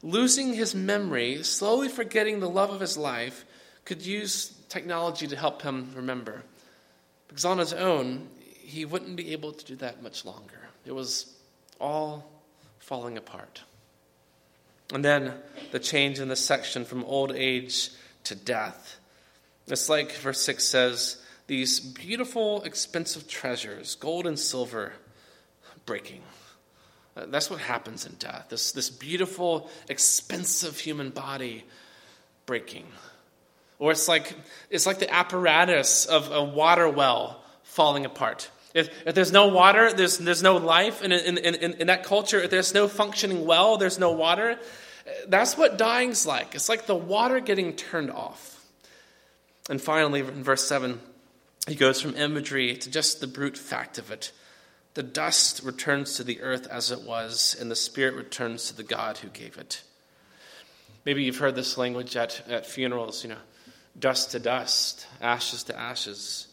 losing 0.03 0.53
his 0.53 0.75
memory, 0.75 1.43
slowly 1.43 1.89
forgetting 1.89 2.41
the 2.41 2.51
love 2.51 2.71
of 2.71 2.81
his 2.81 2.99
life, 2.99 3.45
could 3.85 4.05
use 4.05 4.53
technology 4.69 5.27
to 5.29 5.37
help 5.37 5.63
him 5.63 5.93
remember. 5.95 6.43
Because 7.29 7.45
on 7.45 7.59
his 7.59 7.73
own, 7.73 8.29
he 8.49 8.85
wouldn't 8.85 9.17
be 9.17 9.33
able 9.33 9.53
to 9.53 9.65
do 9.65 9.77
that 9.77 10.03
much 10.03 10.25
longer. 10.25 10.69
It 10.85 10.93
was 10.93 11.33
all 11.81 12.40
falling 12.91 13.17
apart. 13.17 13.63
And 14.93 15.05
then 15.05 15.35
the 15.71 15.79
change 15.79 16.19
in 16.19 16.27
the 16.27 16.35
section 16.35 16.85
from 16.85 17.05
old 17.05 17.31
age 17.31 17.91
to 18.25 18.35
death. 18.35 18.99
It's 19.69 19.89
like 19.89 20.11
verse 20.17 20.41
6 20.41 20.65
says 20.65 21.23
these 21.47 21.79
beautiful, 21.79 22.65
expensive 22.65 23.29
treasures, 23.29 23.95
gold 23.95 24.27
and 24.27 24.37
silver, 24.37 24.93
breaking. 25.87 26.23
Uh, 27.17 27.27
that's 27.29 27.49
what 27.49 27.61
happens 27.61 28.07
in 28.07 28.15
death. 28.15 28.47
This, 28.49 28.73
this 28.73 28.91
beautiful, 28.91 29.71
expensive 29.89 30.77
human 30.77 31.11
body 31.11 31.63
breaking. 32.45 32.87
Or 33.79 33.93
it's 33.93 34.09
like, 34.09 34.35
it's 34.69 34.87
like 34.87 34.99
the 34.99 35.15
apparatus 35.15 36.07
of 36.07 36.33
a 36.33 36.43
water 36.43 36.89
well 36.89 37.45
falling 37.63 38.05
apart. 38.05 38.51
If, 38.75 39.07
if 39.07 39.15
there's 39.15 39.33
no 39.33 39.49
water, 39.49 39.93
there's, 39.93 40.19
there's 40.19 40.43
no 40.43 40.57
life. 40.57 41.03
And 41.03 41.13
in, 41.13 41.39
in, 41.39 41.55
in, 41.55 41.73
in 41.75 41.87
that 41.89 42.05
culture, 42.05 42.41
if 42.41 42.51
there's 42.51 42.73
no 42.73 42.89
functioning 42.89 43.45
well, 43.45 43.77
there's 43.77 43.99
no 43.99 44.13
water. 44.13 44.59
That's 45.27 45.57
what 45.57 45.77
dying's 45.77 46.27
like. 46.27 46.55
It's 46.55 46.69
like 46.69 46.87
the 46.87 46.95
water 46.95 47.41
getting 47.41 47.75
turned 47.75 48.11
off. 48.11 48.65
And 49.69 49.81
finally, 49.81 50.21
in 50.21 50.45
verse 50.45 50.67
7, 50.67 51.01
he 51.69 51.75
goes 51.75 52.01
from 52.01 52.17
imagery 52.17 52.77
to 52.77 52.91
just 52.91 53.21
the 53.21 53.27
brute 53.27 53.57
fact 53.57 53.99
of 53.99 54.11
it. 54.11 54.33
The 54.95 55.03
dust 55.03 55.63
returns 55.63 56.17
to 56.17 56.25
the 56.25 56.41
earth 56.41 56.67
as 56.67 56.91
it 56.91 57.03
was, 57.03 57.57
and 57.61 57.71
the 57.71 57.77
spirit 57.77 58.15
returns 58.15 58.69
to 58.69 58.77
the 58.77 58.83
God 58.83 59.19
who 59.19 59.29
gave 59.29 59.57
it. 59.57 59.83
Maybe 61.05 61.23
you've 61.23 61.39
heard 61.39 61.55
this 61.55 61.79
language 61.79 62.17
at, 62.17 62.43
at 62.49 62.67
funerals, 62.67 63.23
you 63.23 63.31
know, 63.31 63.37
dust 63.99 64.33
to 64.33 64.39
dust, 64.39 65.07
ashes 65.21 65.63
to 65.65 65.79
ashes. 65.79 66.49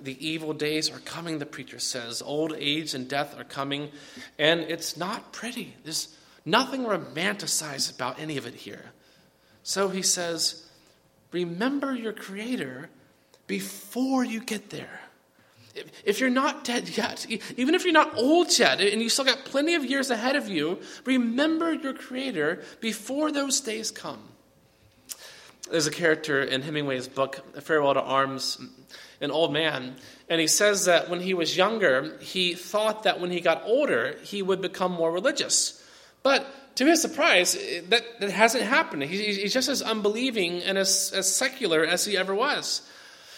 The 0.00 0.26
evil 0.26 0.52
days 0.52 0.90
are 0.90 0.98
coming, 1.00 1.38
the 1.38 1.46
preacher 1.46 1.78
says. 1.78 2.22
Old 2.22 2.54
age 2.56 2.94
and 2.94 3.08
death 3.08 3.38
are 3.38 3.44
coming, 3.44 3.90
and 4.38 4.60
it's 4.60 4.96
not 4.96 5.32
pretty. 5.32 5.74
There's 5.84 6.16
nothing 6.44 6.84
romanticized 6.84 7.94
about 7.94 8.18
any 8.18 8.36
of 8.36 8.46
it 8.46 8.54
here. 8.54 8.92
So 9.62 9.88
he 9.88 10.02
says, 10.02 10.66
Remember 11.32 11.94
your 11.94 12.12
Creator 12.12 12.90
before 13.46 14.24
you 14.24 14.40
get 14.40 14.70
there. 14.70 15.00
If 16.04 16.20
you're 16.20 16.30
not 16.30 16.64
dead 16.64 16.96
yet, 16.96 17.26
even 17.56 17.74
if 17.74 17.84
you're 17.84 17.94
not 17.94 18.16
old 18.16 18.58
yet, 18.58 18.80
and 18.80 19.00
you 19.00 19.08
still 19.08 19.24
got 19.24 19.44
plenty 19.46 19.74
of 19.74 19.84
years 19.84 20.10
ahead 20.10 20.36
of 20.36 20.48
you, 20.48 20.80
remember 21.06 21.72
your 21.72 21.94
Creator 21.94 22.62
before 22.80 23.32
those 23.32 23.60
days 23.60 23.90
come. 23.90 24.22
There's 25.72 25.86
a 25.86 25.90
character 25.90 26.42
in 26.42 26.60
Hemingway's 26.60 27.08
book, 27.08 27.40
Farewell 27.62 27.94
to 27.94 28.02
Arms, 28.02 28.58
an 29.22 29.30
old 29.30 29.54
man. 29.54 29.96
And 30.28 30.38
he 30.38 30.46
says 30.46 30.84
that 30.84 31.08
when 31.08 31.20
he 31.20 31.32
was 31.32 31.56
younger, 31.56 32.18
he 32.20 32.52
thought 32.52 33.04
that 33.04 33.20
when 33.20 33.30
he 33.30 33.40
got 33.40 33.62
older, 33.64 34.16
he 34.22 34.42
would 34.42 34.60
become 34.60 34.92
more 34.92 35.10
religious. 35.10 35.82
But 36.22 36.76
to 36.76 36.84
his 36.84 37.00
surprise, 37.00 37.54
that, 37.88 38.02
that 38.20 38.30
hasn't 38.30 38.64
happened. 38.64 39.04
he's 39.04 39.54
just 39.54 39.70
as 39.70 39.80
unbelieving 39.80 40.62
and 40.62 40.76
as, 40.76 41.10
as 41.16 41.34
secular 41.34 41.86
as 41.86 42.04
he 42.04 42.18
ever 42.18 42.34
was. 42.34 42.82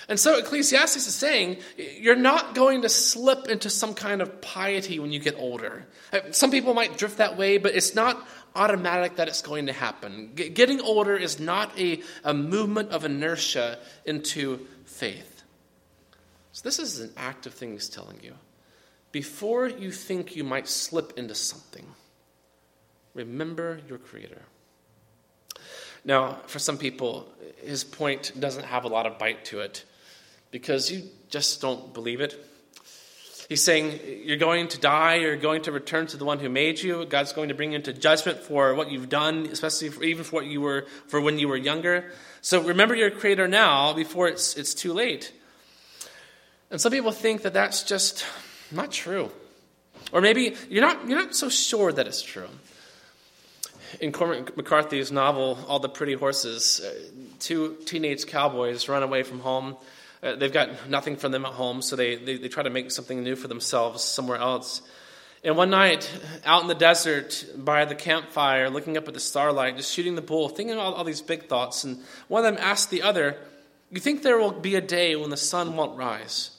And 0.09 0.21
so 0.21 0.39
Ecclesiastes 0.39 1.07
is 1.07 1.15
saying 1.15 1.59
you're 1.77 2.17
not 2.17 2.55
going 2.55 2.83
to 2.83 2.89
slip 2.89 3.49
into 3.49 3.71
some 3.71 3.95
kind 3.95 4.21
of 4.21 4.41
piety 4.41 4.99
when 4.99 5.13
you 5.13 5.19
get 5.19 5.37
older. 5.39 5.87
Uh, 6.13 6.21
some 6.31 6.51
people 6.51 6.75
might 6.75 6.99
drift 6.99 7.19
that 7.19 7.39
way, 7.39 7.59
but 7.59 7.75
it's 7.75 7.95
not 7.95 8.27
automatic 8.55 9.17
that 9.17 9.29
it's 9.29 9.43
going 9.43 9.67
to 9.67 9.73
happen. 9.73 10.33
Getting 10.35 10.81
older 10.81 11.17
is 11.17 11.41
not 11.41 11.77
a, 11.79 12.03
a 12.23 12.35
movement 12.35 12.91
of 12.91 13.05
inertia 13.05 13.79
into 14.05 14.67
faith. 14.85 15.43
So, 16.53 16.63
this 16.63 16.79
is 16.79 17.01
an 17.01 17.13
active 17.17 17.55
thing 17.55 17.73
he's 17.73 17.89
telling 17.89 18.21
you. 18.23 18.35
Before 19.11 19.69
you 19.69 19.91
think 19.91 20.37
you 20.37 20.45
might 20.45 20.69
slip 20.69 21.15
into 21.17 21.35
something, 21.35 21.87
remember 23.15 23.81
your 23.89 23.99
Creator. 23.99 24.43
Now, 26.05 26.39
for 26.47 26.59
some 26.59 26.79
people, 26.79 27.29
his 27.65 27.83
point 27.83 28.33
doesn't 28.39 28.65
have 28.65 28.85
a 28.85 28.89
lot 28.89 29.07
of 29.07 29.19
bite 29.19 29.47
to 29.47 29.61
it 29.61 29.85
because 30.55 30.89
you 30.89 31.03
just 31.31 31.61
don't 31.61 31.93
believe 31.93 32.21
it. 32.21 32.39
He's 33.49 33.65
saying 33.65 33.99
you're 34.23 34.37
going 34.37 34.69
to 34.69 34.79
die, 34.79 35.17
you're 35.17 35.35
going 35.35 35.63
to 35.63 35.73
return 35.73 36.07
to 36.07 36.17
the 36.17 36.25
one 36.25 36.39
who 36.39 36.49
made 36.49 36.81
you. 36.81 37.07
God's 37.07 37.33
going 37.33 37.49
to 37.49 37.57
bring 37.57 37.73
you 37.73 37.77
into 37.79 37.93
judgment 37.93 38.39
for 38.39 38.73
what 38.77 38.89
you've 38.89 39.09
done, 39.09 39.47
especially 39.47 39.89
for, 39.89 40.05
even 40.05 40.23
for 40.23 40.37
what 40.37 40.47
you 40.47 40.61
were 40.61 40.87
for 41.09 41.21
when 41.21 41.41
you 41.41 41.49
were 41.49 41.57
younger. 41.57 42.13
So 42.41 42.63
remember 42.63 42.95
your 42.95 43.11
creator 43.11 43.49
now 43.49 43.95
before 43.95 44.29
it's 44.29 44.57
it's 44.57 44.75
too 44.75 44.93
late. 44.93 45.33
And 46.71 46.81
some 46.81 46.93
people 46.93 47.11
think 47.11 47.43
that 47.43 47.53
that's 47.53 47.83
just 47.83 48.25
not 48.71 48.93
true. 48.93 49.33
Or 50.13 50.21
maybe 50.21 50.55
you're 50.71 50.87
not, 50.87 51.09
you're 51.09 51.19
not 51.19 51.35
so 51.35 51.49
sure 51.49 51.91
that 51.91 52.07
it's 52.07 52.23
true. 52.23 52.49
In 54.01 54.13
Cormac 54.13 54.57
McCarthy's 54.57 55.11
novel, 55.11 55.59
All 55.67 55.81
the 55.81 55.89
Pretty 55.89 56.15
Horses, 56.15 56.81
uh, 56.81 56.95
two 57.41 57.77
teenage 57.87 58.27
cowboys 58.27 58.89
run 58.89 59.03
away 59.03 59.25
from 59.25 59.41
home. 59.41 59.77
Uh, 60.25 60.37
they've 60.37 60.53
got 60.53 60.89
nothing 60.89 61.17
for 61.17 61.29
them 61.29 61.45
at 61.45 61.53
home, 61.53 61.83
so 61.83 61.95
they, 61.95 62.17
they, 62.17 62.39
they 62.39 62.49
try 62.49 62.63
to 62.63 62.71
make 62.71 62.91
something 62.91 63.23
new 63.23 63.37
for 63.37 63.49
themselves 63.49 64.03
somewhere 64.03 64.39
else. 64.39 64.81
And 65.45 65.57
one 65.57 65.69
night, 65.69 66.11
out 66.47 66.63
in 66.63 66.69
the 66.69 66.75
desert 66.75 67.45
by 67.55 67.85
the 67.85 67.95
campfire, 67.95 68.71
looking 68.71 68.97
up 68.97 69.07
at 69.07 69.13
the 69.13 69.21
starlight, 69.21 69.77
just 69.77 69.93
shooting 69.93 70.15
the 70.15 70.23
bull, 70.23 70.49
thinking 70.49 70.79
all, 70.79 70.95
all 70.95 71.05
these 71.05 71.21
big 71.21 71.49
thoughts, 71.49 71.85
and 71.85 71.99
one 72.29 72.45
of 72.45 72.55
them 72.55 72.65
asked 72.65 72.91
the 72.91 73.03
other, 73.03 73.37
You 73.91 74.01
think 74.01 74.23
there 74.23 74.39
will 74.39 74.53
be 74.53 74.75
a 74.75 74.81
day 74.81 75.15
when 75.15 75.29
the 75.29 75.37
sun 75.37 75.77
won't 75.77 75.99
rise? 75.99 76.57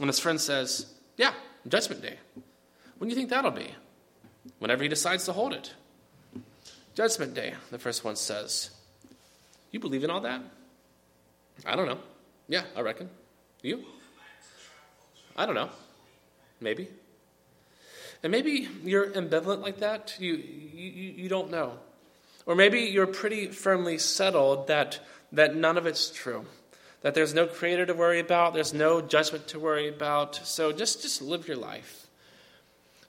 And 0.00 0.08
his 0.08 0.18
friend 0.18 0.40
says, 0.40 0.86
Yeah, 1.18 1.34
Judgment 1.68 2.00
Day. 2.00 2.16
When 2.96 3.08
do 3.08 3.14
you 3.14 3.16
think 3.16 3.28
that'll 3.28 3.50
be? 3.50 3.74
whenever 4.58 4.82
he 4.82 4.88
decides 4.88 5.24
to 5.24 5.32
hold 5.32 5.52
it. 5.52 5.74
Judgment 6.94 7.34
Day, 7.34 7.54
the 7.70 7.78
first 7.78 8.04
one 8.04 8.16
says. 8.16 8.70
You 9.70 9.80
believe 9.80 10.04
in 10.04 10.10
all 10.10 10.20
that? 10.20 10.40
I 11.64 11.76
don't 11.76 11.86
know. 11.86 11.98
Yeah, 12.48 12.62
I 12.76 12.80
reckon. 12.80 13.08
You? 13.62 13.84
I 15.36 15.46
don't 15.46 15.54
know. 15.54 15.70
Maybe. 16.60 16.88
And 18.22 18.30
maybe 18.30 18.68
you're 18.84 19.10
ambivalent 19.10 19.62
like 19.62 19.78
that. 19.78 20.16
You, 20.18 20.34
you, 20.34 21.12
you 21.12 21.28
don't 21.28 21.50
know. 21.50 21.78
Or 22.46 22.54
maybe 22.54 22.80
you're 22.80 23.06
pretty 23.06 23.48
firmly 23.48 23.98
settled 23.98 24.68
that, 24.68 25.00
that 25.32 25.56
none 25.56 25.76
of 25.76 25.86
it's 25.86 26.10
true. 26.10 26.46
That 27.02 27.14
there's 27.14 27.34
no 27.34 27.46
creator 27.46 27.84
to 27.86 27.94
worry 27.94 28.20
about, 28.20 28.54
there's 28.54 28.72
no 28.72 29.00
judgment 29.00 29.48
to 29.48 29.58
worry 29.58 29.88
about. 29.88 30.36
So 30.44 30.70
just, 30.70 31.02
just 31.02 31.20
live 31.20 31.48
your 31.48 31.56
life. 31.56 32.06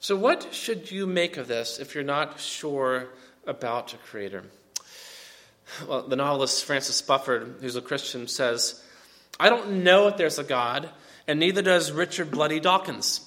So, 0.00 0.16
what 0.16 0.52
should 0.52 0.90
you 0.90 1.06
make 1.06 1.38
of 1.38 1.48
this 1.48 1.78
if 1.78 1.94
you're 1.94 2.04
not 2.04 2.38
sure 2.38 3.08
about 3.46 3.94
a 3.94 3.96
creator? 3.96 4.44
Well, 5.88 6.02
the 6.02 6.16
novelist 6.16 6.64
Francis 6.64 7.00
Spufford, 7.00 7.60
who's 7.60 7.76
a 7.76 7.80
Christian, 7.80 8.28
says, 8.28 8.83
I 9.38 9.50
don't 9.50 9.84
know 9.84 10.08
if 10.08 10.16
there's 10.16 10.38
a 10.38 10.44
God, 10.44 10.90
and 11.26 11.40
neither 11.40 11.62
does 11.62 11.92
Richard 11.92 12.30
Bloody 12.30 12.60
Dawkins. 12.60 13.20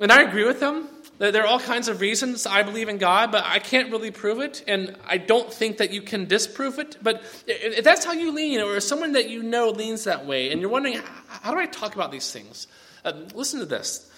And 0.00 0.10
I 0.10 0.22
agree 0.22 0.44
with 0.44 0.60
him. 0.60 0.88
There 1.18 1.42
are 1.42 1.46
all 1.46 1.60
kinds 1.60 1.86
of 1.86 2.00
reasons 2.00 2.44
I 2.44 2.64
believe 2.64 2.88
in 2.88 2.98
God, 2.98 3.30
but 3.30 3.44
I 3.46 3.60
can't 3.60 3.92
really 3.92 4.10
prove 4.10 4.40
it, 4.40 4.64
and 4.66 4.96
I 5.06 5.18
don't 5.18 5.52
think 5.52 5.76
that 5.78 5.92
you 5.92 6.02
can 6.02 6.26
disprove 6.26 6.80
it. 6.80 6.98
But 7.00 7.22
if 7.46 7.84
that's 7.84 8.04
how 8.04 8.12
you 8.12 8.32
lean, 8.32 8.60
or 8.60 8.80
someone 8.80 9.12
that 9.12 9.30
you 9.30 9.42
know 9.42 9.70
leans 9.70 10.04
that 10.04 10.26
way, 10.26 10.50
and 10.50 10.60
you're 10.60 10.70
wondering, 10.70 11.00
how 11.28 11.52
do 11.52 11.58
I 11.60 11.66
talk 11.66 11.94
about 11.94 12.10
these 12.10 12.32
things? 12.32 12.66
Uh, 13.04 13.12
listen 13.34 13.60
to 13.60 13.66
this. 13.66 14.10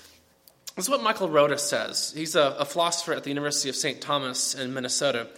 This 0.74 0.86
is 0.86 0.88
what 0.90 1.02
Michael 1.02 1.28
Rota 1.28 1.58
says. 1.58 2.14
He's 2.16 2.34
a, 2.34 2.56
a 2.58 2.64
philosopher 2.64 3.12
at 3.12 3.24
the 3.24 3.30
University 3.30 3.68
of 3.68 3.76
St. 3.76 4.00
Thomas 4.00 4.54
in 4.54 4.72
Minnesota. 4.72 5.28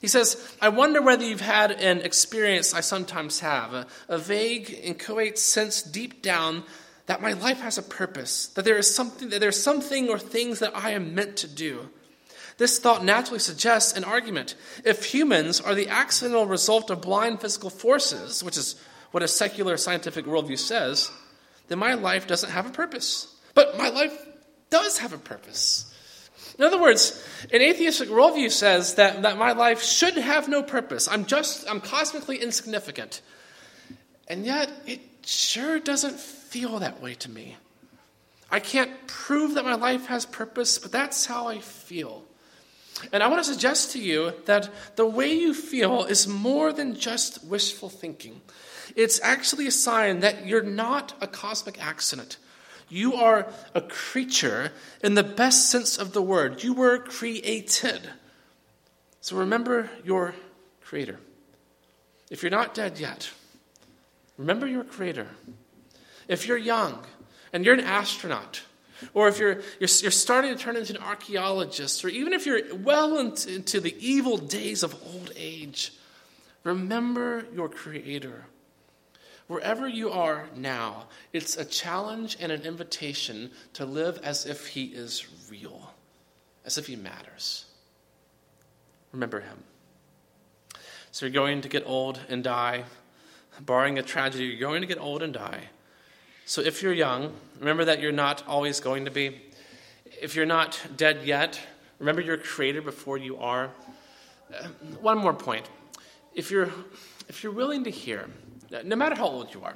He 0.00 0.08
says, 0.08 0.56
I 0.60 0.70
wonder 0.70 1.02
whether 1.02 1.24
you've 1.24 1.40
had 1.40 1.72
an 1.72 2.00
experience 2.00 2.72
I 2.72 2.80
sometimes 2.80 3.40
have, 3.40 3.74
a, 3.74 3.86
a 4.08 4.18
vague, 4.18 4.78
inchoate 4.82 5.38
sense 5.38 5.82
deep 5.82 6.22
down 6.22 6.64
that 7.06 7.20
my 7.20 7.32
life 7.32 7.60
has 7.60 7.76
a 7.76 7.82
purpose, 7.82 8.46
that 8.48 8.64
there 8.64 8.78
is 8.78 8.94
something, 8.94 9.28
that 9.30 9.40
there's 9.40 9.62
something 9.62 10.08
or 10.08 10.18
things 10.18 10.60
that 10.60 10.76
I 10.76 10.90
am 10.90 11.14
meant 11.14 11.36
to 11.38 11.48
do. 11.48 11.90
This 12.56 12.78
thought 12.78 13.04
naturally 13.04 13.40
suggests 13.40 13.96
an 13.96 14.04
argument. 14.04 14.54
If 14.84 15.04
humans 15.04 15.60
are 15.60 15.74
the 15.74 15.88
accidental 15.88 16.46
result 16.46 16.90
of 16.90 17.00
blind 17.00 17.40
physical 17.40 17.70
forces, 17.70 18.44
which 18.44 18.56
is 18.56 18.76
what 19.10 19.22
a 19.22 19.28
secular 19.28 19.76
scientific 19.76 20.24
worldview 20.24 20.58
says, 20.58 21.10
then 21.68 21.78
my 21.78 21.94
life 21.94 22.26
doesn't 22.26 22.50
have 22.50 22.66
a 22.66 22.70
purpose. 22.70 23.34
But 23.54 23.76
my 23.76 23.88
life 23.88 24.16
does 24.70 24.98
have 24.98 25.12
a 25.12 25.18
purpose. 25.18 25.89
In 26.58 26.64
other 26.64 26.80
words, 26.80 27.26
an 27.52 27.62
atheistic 27.62 28.08
worldview 28.08 28.50
says 28.50 28.96
that, 28.96 29.22
that 29.22 29.38
my 29.38 29.52
life 29.52 29.82
should 29.82 30.14
have 30.16 30.48
no 30.48 30.62
purpose. 30.62 31.08
I'm 31.08 31.24
just, 31.24 31.68
I'm 31.68 31.80
cosmically 31.80 32.36
insignificant. 32.36 33.22
And 34.28 34.44
yet, 34.44 34.70
it 34.86 35.00
sure 35.24 35.78
doesn't 35.80 36.18
feel 36.18 36.78
that 36.80 37.00
way 37.00 37.14
to 37.14 37.30
me. 37.30 37.56
I 38.50 38.60
can't 38.60 38.90
prove 39.06 39.54
that 39.54 39.64
my 39.64 39.74
life 39.74 40.06
has 40.06 40.26
purpose, 40.26 40.78
but 40.78 40.92
that's 40.92 41.26
how 41.26 41.48
I 41.48 41.60
feel. 41.60 42.24
And 43.12 43.22
I 43.22 43.28
want 43.28 43.42
to 43.42 43.50
suggest 43.50 43.92
to 43.92 43.98
you 44.00 44.32
that 44.46 44.68
the 44.96 45.06
way 45.06 45.32
you 45.32 45.54
feel 45.54 46.04
is 46.04 46.28
more 46.28 46.72
than 46.72 46.94
just 46.94 47.44
wishful 47.44 47.88
thinking. 47.88 48.40
It's 48.96 49.20
actually 49.22 49.66
a 49.66 49.70
sign 49.70 50.20
that 50.20 50.46
you're 50.46 50.62
not 50.62 51.14
a 51.20 51.26
cosmic 51.26 51.82
accident. 51.82 52.36
You 52.90 53.14
are 53.14 53.46
a 53.74 53.80
creature 53.80 54.72
in 55.02 55.14
the 55.14 55.22
best 55.22 55.70
sense 55.70 55.96
of 55.96 56.12
the 56.12 56.20
word. 56.20 56.62
You 56.62 56.74
were 56.74 56.98
created. 56.98 58.10
So 59.20 59.36
remember 59.36 59.88
your 60.04 60.34
creator. 60.82 61.18
If 62.30 62.42
you're 62.42 62.50
not 62.50 62.74
dead 62.74 62.98
yet, 62.98 63.30
remember 64.36 64.66
your 64.66 64.84
creator. 64.84 65.28
If 66.28 66.46
you're 66.46 66.58
young 66.58 67.04
and 67.52 67.64
you're 67.64 67.74
an 67.74 67.80
astronaut, 67.80 68.62
or 69.14 69.28
if 69.28 69.38
you're, 69.38 69.60
you're, 69.78 69.88
you're 70.02 70.10
starting 70.10 70.54
to 70.54 70.62
turn 70.62 70.76
into 70.76 70.94
an 70.94 71.02
archaeologist, 71.02 72.04
or 72.04 72.08
even 72.08 72.32
if 72.32 72.46
you're 72.46 72.74
well 72.76 73.18
into, 73.18 73.54
into 73.54 73.80
the 73.80 73.96
evil 73.98 74.36
days 74.36 74.82
of 74.82 74.94
old 75.06 75.32
age, 75.36 75.92
remember 76.64 77.46
your 77.54 77.68
Creator. 77.68 78.44
Wherever 79.50 79.88
you 79.88 80.12
are 80.12 80.48
now, 80.54 81.08
it's 81.32 81.56
a 81.56 81.64
challenge 81.64 82.36
and 82.38 82.52
an 82.52 82.62
invitation 82.62 83.50
to 83.72 83.84
live 83.84 84.20
as 84.22 84.46
if 84.46 84.68
He 84.68 84.84
is 84.84 85.26
real, 85.50 85.92
as 86.64 86.78
if 86.78 86.86
He 86.86 86.94
matters. 86.94 87.64
Remember 89.10 89.40
Him. 89.40 89.64
So 91.10 91.26
you're 91.26 91.32
going 91.32 91.62
to 91.62 91.68
get 91.68 91.82
old 91.84 92.20
and 92.28 92.44
die. 92.44 92.84
Barring 93.62 93.98
a 93.98 94.04
tragedy, 94.04 94.44
you're 94.44 94.60
going 94.60 94.82
to 94.82 94.86
get 94.86 95.00
old 95.00 95.20
and 95.20 95.34
die. 95.34 95.64
So 96.46 96.60
if 96.60 96.80
you're 96.80 96.92
young, 96.92 97.34
remember 97.58 97.84
that 97.86 98.00
you're 98.00 98.12
not 98.12 98.46
always 98.46 98.78
going 98.78 99.04
to 99.06 99.10
be. 99.10 99.40
If 100.22 100.36
you're 100.36 100.46
not 100.46 100.80
dead 100.96 101.24
yet, 101.24 101.60
remember 101.98 102.20
you're 102.20 102.38
created 102.38 102.84
before 102.84 103.18
you 103.18 103.36
are. 103.38 103.72
Uh, 104.54 104.68
one 105.00 105.18
more 105.18 105.34
point. 105.34 105.68
If 106.36 106.52
you're, 106.52 106.70
if 107.28 107.42
you're 107.42 107.52
willing 107.52 107.82
to 107.82 107.90
hear, 107.90 108.28
no 108.84 108.96
matter 108.96 109.14
how 109.14 109.26
old 109.26 109.54
you 109.54 109.62
are, 109.62 109.74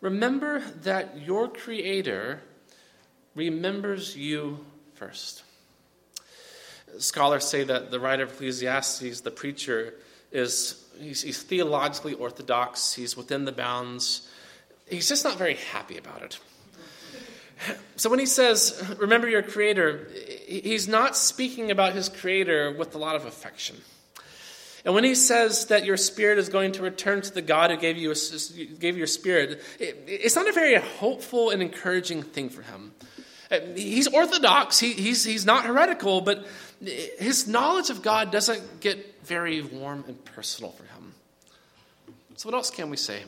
remember 0.00 0.60
that 0.82 1.20
your 1.20 1.48
Creator 1.48 2.40
remembers 3.34 4.16
you 4.16 4.64
first. 4.94 5.42
Scholars 6.98 7.44
say 7.44 7.64
that 7.64 7.90
the 7.90 8.00
writer 8.00 8.24
of 8.24 8.32
Ecclesiastes, 8.32 9.20
the 9.20 9.30
preacher, 9.30 9.94
is 10.32 10.84
he's, 10.98 11.22
he's 11.22 11.42
theologically 11.42 12.14
orthodox. 12.14 12.94
He's 12.94 13.16
within 13.16 13.44
the 13.44 13.52
bounds 13.52 14.28
he's 14.90 15.08
just 15.08 15.24
not 15.24 15.36
very 15.36 15.54
happy 15.54 15.98
about 15.98 16.22
it. 16.22 16.38
So 17.96 18.08
when 18.08 18.20
he 18.20 18.26
says, 18.26 18.80
remember 18.98 19.28
your 19.28 19.42
creator, 19.42 20.08
he's 20.46 20.86
not 20.86 21.16
speaking 21.16 21.72
about 21.72 21.92
his 21.92 22.08
creator 22.08 22.70
with 22.70 22.94
a 22.94 22.98
lot 22.98 23.16
of 23.16 23.26
affection. 23.26 23.76
And 24.84 24.94
when 24.94 25.04
he 25.04 25.14
says 25.14 25.66
that 25.66 25.84
your 25.84 25.96
spirit 25.96 26.38
is 26.38 26.48
going 26.48 26.72
to 26.72 26.82
return 26.82 27.20
to 27.22 27.32
the 27.32 27.42
God 27.42 27.70
who 27.70 27.76
gave 27.76 27.96
you, 27.96 28.12
a, 28.12 28.14
gave 28.78 28.94
you 28.94 28.98
your 28.98 29.06
spirit, 29.06 29.62
it, 29.78 30.04
it's 30.06 30.36
not 30.36 30.48
a 30.48 30.52
very 30.52 30.76
hopeful 30.76 31.50
and 31.50 31.60
encouraging 31.62 32.22
thing 32.22 32.48
for 32.48 32.62
him. 32.62 32.92
Uh, 33.50 33.60
he's 33.74 34.06
orthodox, 34.08 34.78
he, 34.78 34.92
he's, 34.92 35.24
he's 35.24 35.46
not 35.46 35.64
heretical, 35.64 36.20
but 36.20 36.46
his 36.80 37.48
knowledge 37.48 37.90
of 37.90 38.02
God 38.02 38.30
doesn't 38.30 38.80
get 38.80 39.24
very 39.24 39.62
warm 39.62 40.04
and 40.06 40.22
personal 40.24 40.70
for 40.72 40.84
him. 40.84 41.14
So, 42.36 42.48
what 42.48 42.54
else 42.54 42.70
can 42.70 42.90
we 42.90 42.96
say? 42.96 43.22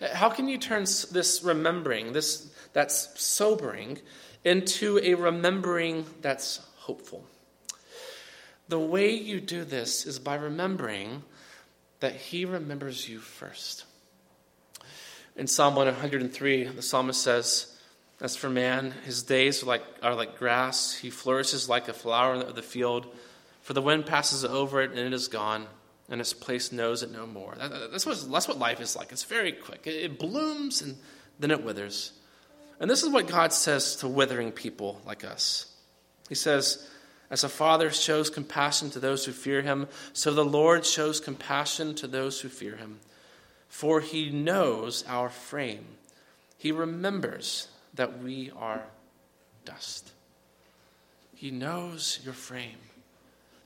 Uh, 0.00 0.08
how 0.14 0.30
can 0.30 0.48
you 0.48 0.58
turn 0.58 0.82
this 0.82 1.42
remembering, 1.44 2.12
this 2.12 2.52
that's 2.72 3.20
sobering, 3.20 3.98
into 4.44 4.98
a 5.02 5.14
remembering 5.14 6.06
that's 6.22 6.60
hopeful? 6.76 7.24
The 8.70 8.78
way 8.78 9.10
you 9.14 9.40
do 9.40 9.64
this 9.64 10.06
is 10.06 10.20
by 10.20 10.36
remembering 10.36 11.24
that 11.98 12.14
He 12.14 12.44
remembers 12.44 13.08
you 13.08 13.18
first. 13.18 13.84
In 15.34 15.48
Psalm 15.48 15.74
103, 15.74 16.64
the 16.64 16.80
psalmist 16.80 17.20
says, 17.20 17.76
As 18.20 18.36
for 18.36 18.48
man, 18.48 18.92
his 19.04 19.24
days 19.24 19.64
are 19.64 19.66
like, 19.66 19.82
are 20.04 20.14
like 20.14 20.38
grass. 20.38 20.94
He 20.94 21.10
flourishes 21.10 21.68
like 21.68 21.88
a 21.88 21.92
flower 21.92 22.34
of 22.34 22.54
the 22.54 22.62
field, 22.62 23.08
for 23.62 23.72
the 23.72 23.82
wind 23.82 24.06
passes 24.06 24.44
over 24.44 24.80
it 24.82 24.90
and 24.90 25.00
it 25.00 25.12
is 25.12 25.26
gone 25.26 25.66
and 26.08 26.20
its 26.20 26.32
place 26.32 26.70
knows 26.70 27.02
it 27.02 27.10
no 27.10 27.26
more. 27.26 27.56
That, 27.58 27.90
that's, 27.90 28.06
what, 28.06 28.24
that's 28.30 28.46
what 28.46 28.58
life 28.60 28.80
is 28.80 28.94
like. 28.94 29.10
It's 29.10 29.24
very 29.24 29.50
quick. 29.50 29.88
It, 29.88 29.96
it 29.96 30.18
blooms 30.18 30.80
and 30.80 30.96
then 31.40 31.50
it 31.50 31.64
withers. 31.64 32.12
And 32.78 32.88
this 32.88 33.02
is 33.02 33.08
what 33.08 33.26
God 33.26 33.52
says 33.52 33.96
to 33.96 34.08
withering 34.08 34.52
people 34.52 35.00
like 35.04 35.24
us. 35.24 35.66
He 36.28 36.36
says, 36.36 36.88
As 37.30 37.44
a 37.44 37.48
father 37.48 37.90
shows 37.90 38.28
compassion 38.28 38.90
to 38.90 39.00
those 39.00 39.24
who 39.24 39.32
fear 39.32 39.62
him, 39.62 39.86
so 40.12 40.32
the 40.32 40.44
Lord 40.44 40.84
shows 40.84 41.20
compassion 41.20 41.94
to 41.96 42.06
those 42.06 42.40
who 42.40 42.48
fear 42.48 42.76
him. 42.76 42.98
For 43.68 44.00
he 44.00 44.30
knows 44.30 45.04
our 45.06 45.28
frame, 45.28 45.86
he 46.58 46.72
remembers 46.72 47.68
that 47.94 48.22
we 48.22 48.50
are 48.56 48.82
dust. 49.64 50.12
He 51.34 51.50
knows 51.50 52.18
your 52.24 52.34
frame. 52.34 52.78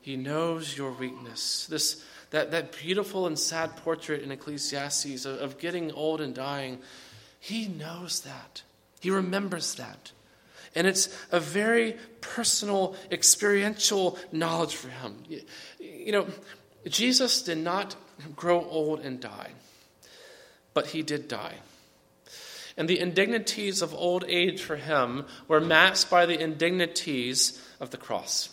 He 0.01 0.17
knows 0.17 0.77
your 0.77 0.93
weakness. 0.93 1.67
This 1.67 2.05
that, 2.31 2.51
that 2.51 2.77
beautiful 2.77 3.29
and 3.29 3.39
sad 3.39 3.77
portrait 3.77 4.23
in 4.23 4.33
Ecclesiastes 4.33 5.25
of, 5.25 5.41
of 5.41 5.59
getting 5.59 5.93
old 5.93 6.21
and 6.21 6.35
dying, 6.35 6.81
he 7.39 7.69
knows 7.69 8.21
that. 8.21 8.63
He 9.01 9.11
remembers 9.11 9.77
that. 9.77 10.11
And 10.75 10.87
it's 10.87 11.09
a 11.31 11.41
very 11.41 11.97
personal, 12.21 12.97
experiential 13.11 14.19
knowledge 14.33 14.75
for 14.75 14.89
him. 14.89 15.23
You, 15.79 16.13
know, 16.13 16.27
Jesus 16.89 17.43
did 17.43 17.59
not 17.59 17.97
grow 18.35 18.65
old 18.65 19.01
and 19.01 19.21
die, 19.21 19.51
but 20.73 20.89
he 20.89 21.03
did 21.03 21.29
die. 21.29 21.55
And 22.77 22.89
the 22.89 22.99
indignities 22.99 23.83
of 23.83 23.95
old 23.95 24.25
age 24.27 24.63
for 24.63 24.77
him 24.77 25.27
were 25.47 25.61
masked 25.61 26.11
by 26.11 26.27
the 26.27 26.41
indignities 26.41 27.63
of 27.81 27.91
the 27.91 27.97
cross. 27.97 28.49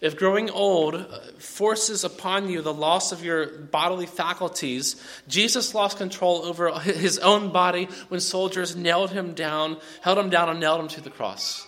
If 0.00 0.16
growing 0.16 0.50
old 0.50 1.06
forces 1.38 2.04
upon 2.04 2.48
you 2.48 2.62
the 2.62 2.74
loss 2.74 3.12
of 3.12 3.24
your 3.24 3.46
bodily 3.46 4.06
faculties, 4.06 4.96
Jesus 5.28 5.74
lost 5.74 5.98
control 5.98 6.44
over 6.44 6.78
his 6.80 7.18
own 7.18 7.52
body 7.52 7.88
when 8.08 8.20
soldiers 8.20 8.76
nailed 8.76 9.10
him 9.10 9.34
down, 9.34 9.78
held 10.02 10.18
him 10.18 10.30
down, 10.30 10.48
and 10.48 10.60
nailed 10.60 10.80
him 10.80 10.88
to 10.88 11.00
the 11.00 11.10
cross. 11.10 11.66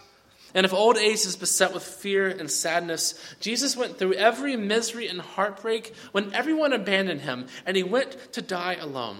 And 0.55 0.65
if 0.65 0.73
old 0.73 0.97
age 0.97 1.27
is 1.27 1.37
beset 1.37 1.75
with 1.75 1.83
fear 1.83 2.29
and 2.29 2.51
sadness, 2.51 3.15
Jesus 3.41 3.77
went 3.77 3.99
through 3.99 4.15
every 4.15 4.57
misery 4.57 5.07
and 5.07 5.21
heartbreak 5.21 5.95
when 6.13 6.33
everyone 6.33 6.73
abandoned 6.73 7.21
him, 7.21 7.47
and 7.67 7.77
he 7.77 7.83
went 7.83 8.33
to 8.33 8.41
die 8.41 8.77
alone. 8.77 9.19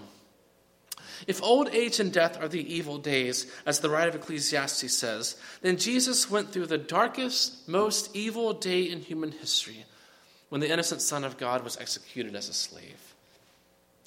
If 1.27 1.43
old 1.43 1.69
age 1.69 1.99
and 1.99 2.11
death 2.11 2.41
are 2.41 2.47
the 2.47 2.73
evil 2.73 2.97
days, 2.97 3.51
as 3.65 3.79
the 3.79 3.89
writer 3.89 4.09
of 4.09 4.15
Ecclesiastes 4.15 4.93
says, 4.93 5.35
then 5.61 5.75
Jesus 5.75 6.31
went 6.31 6.51
through 6.51 6.67
the 6.67 6.77
darkest, 6.77 7.67
most 7.67 8.15
evil 8.15 8.53
day 8.53 8.83
in 8.83 9.01
human 9.01 9.33
history 9.33 9.85
when 10.47 10.61
the 10.61 10.71
innocent 10.71 11.01
Son 11.01 11.25
of 11.25 11.37
God 11.37 11.65
was 11.65 11.77
executed 11.77 12.33
as 12.33 12.47
a 12.47 12.53
slave. 12.53 13.13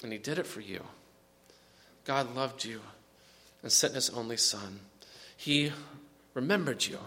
And 0.03 0.13
he 0.13 0.19
did 0.19 0.39
it 0.39 0.47
for 0.47 0.63
you. 0.63 0.83
God 2.07 2.35
loved 2.35 2.65
you 2.65 2.81
and 3.63 3.71
sent 3.71 3.95
his 3.95 4.09
only 4.09 4.39
Son. 4.39 4.81
He 5.37 5.73
remembered 6.33 6.87
you 6.87 6.99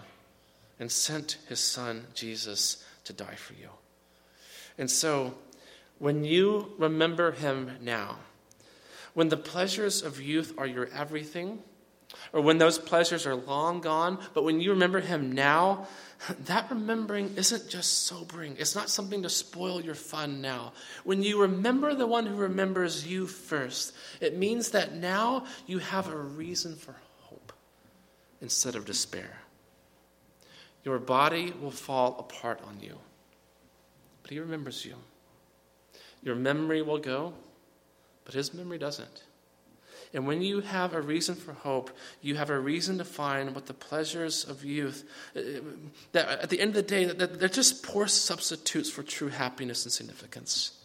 and 0.78 0.92
sent 0.92 1.38
his 1.48 1.58
Son, 1.58 2.06
Jesus, 2.14 2.84
to 3.02 3.12
die 3.12 3.34
for 3.34 3.54
you. 3.54 3.68
And 4.78 4.88
so, 4.88 5.34
when 5.98 6.24
you 6.24 6.72
remember 6.78 7.32
him 7.32 7.72
now, 7.80 8.18
when 9.14 9.28
the 9.28 9.36
pleasures 9.36 10.02
of 10.02 10.20
youth 10.20 10.54
are 10.58 10.66
your 10.66 10.88
everything, 10.88 11.60
or 12.32 12.40
when 12.40 12.58
those 12.58 12.78
pleasures 12.78 13.26
are 13.26 13.34
long 13.34 13.80
gone, 13.80 14.18
but 14.34 14.44
when 14.44 14.60
you 14.60 14.70
remember 14.70 15.00
Him 15.00 15.32
now, 15.32 15.86
that 16.46 16.70
remembering 16.70 17.34
isn't 17.36 17.68
just 17.68 18.06
sobering. 18.06 18.56
It's 18.58 18.74
not 18.74 18.90
something 18.90 19.22
to 19.22 19.28
spoil 19.28 19.80
your 19.80 19.94
fun 19.94 20.40
now. 20.40 20.72
When 21.04 21.22
you 21.22 21.40
remember 21.42 21.94
the 21.94 22.06
one 22.06 22.26
who 22.26 22.36
remembers 22.36 23.06
you 23.06 23.26
first, 23.26 23.94
it 24.20 24.36
means 24.36 24.70
that 24.70 24.94
now 24.94 25.46
you 25.66 25.78
have 25.78 26.08
a 26.08 26.16
reason 26.16 26.76
for 26.76 26.94
hope 27.22 27.52
instead 28.40 28.74
of 28.74 28.84
despair. 28.84 29.38
Your 30.84 30.98
body 30.98 31.52
will 31.60 31.70
fall 31.70 32.16
apart 32.18 32.60
on 32.66 32.78
you, 32.80 32.98
but 34.22 34.30
He 34.30 34.38
remembers 34.38 34.84
you. 34.84 34.94
Your 36.22 36.34
memory 36.34 36.82
will 36.82 36.98
go, 36.98 37.34
but 38.24 38.34
his 38.34 38.54
memory 38.54 38.78
doesn't. 38.78 39.24
And 40.14 40.28
when 40.28 40.42
you 40.42 40.60
have 40.60 40.94
a 40.94 41.00
reason 41.02 41.34
for 41.34 41.52
hope, 41.52 41.90
you 42.22 42.36
have 42.36 42.48
a 42.48 42.58
reason 42.58 42.98
to 42.98 43.04
find 43.04 43.52
what 43.52 43.66
the 43.66 43.74
pleasures 43.74 44.44
of 44.44 44.64
youth, 44.64 45.04
uh, 45.36 45.40
that 46.12 46.28
at 46.28 46.50
the 46.50 46.60
end 46.60 46.70
of 46.70 46.74
the 46.76 46.82
day, 46.82 47.04
that 47.04 47.40
they're 47.40 47.48
just 47.48 47.82
poor 47.82 48.06
substitutes 48.06 48.88
for 48.88 49.02
true 49.02 49.28
happiness 49.28 49.84
and 49.84 49.92
significance. 49.92 50.80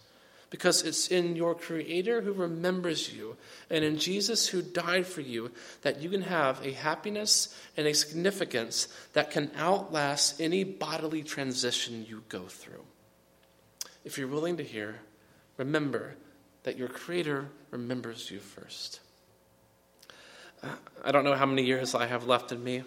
Because 0.49 0.81
it's 0.81 1.09
in 1.09 1.35
your 1.35 1.53
Creator 1.53 2.21
who 2.21 2.33
remembers 2.33 3.13
you 3.13 3.37
and 3.69 3.85
in 3.85 3.99
Jesus 3.99 4.47
who 4.47 4.63
died 4.63 5.05
for 5.05 5.21
you 5.21 5.51
that 5.83 6.01
you 6.01 6.09
can 6.09 6.23
have 6.23 6.65
a 6.65 6.71
happiness 6.71 7.55
and 7.77 7.85
a 7.85 7.93
significance 7.93 8.87
that 9.13 9.29
can 9.29 9.51
outlast 9.55 10.41
any 10.41 10.63
bodily 10.63 11.21
transition 11.21 12.03
you 12.09 12.23
go 12.29 12.45
through. 12.47 12.83
If 14.03 14.17
you're 14.17 14.27
willing 14.27 14.57
to 14.57 14.63
hear, 14.63 15.01
remember 15.57 16.15
that 16.63 16.77
your 16.77 16.87
Creator 16.87 17.49
remembers 17.71 18.29
you 18.29 18.39
first. 18.39 18.99
I 21.03 21.11
don't 21.11 21.23
know 21.23 21.35
how 21.35 21.45
many 21.45 21.63
years 21.63 21.95
I 21.95 22.07
have 22.07 22.25
left 22.25 22.51
in 22.51 22.63
me, 22.63 22.83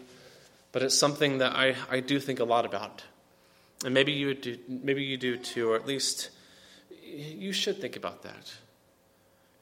but 0.72 0.82
it's 0.82 0.96
something 0.96 1.38
that 1.38 1.52
I, 1.52 1.74
I 1.90 2.00
do 2.00 2.20
think 2.20 2.38
a 2.38 2.44
lot 2.44 2.66
about. 2.66 3.02
And 3.84 3.94
maybe 3.94 4.12
you, 4.12 4.34
do, 4.34 4.58
maybe 4.68 5.02
you 5.02 5.16
do 5.16 5.36
too, 5.36 5.70
or 5.70 5.76
at 5.76 5.86
least 5.86 6.30
you 7.04 7.52
should 7.52 7.80
think 7.80 7.96
about 7.96 8.22
that. 8.22 8.52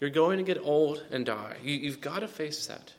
You're 0.01 0.11
going 0.11 0.38
to 0.38 0.44
get 0.44 0.59
old 0.62 1.05
and 1.11 1.25
die. 1.25 1.57
You, 1.62 1.75
you've 1.77 2.01
got 2.01 2.20
to 2.20 2.29
face 2.29 2.66
that. 2.66 2.92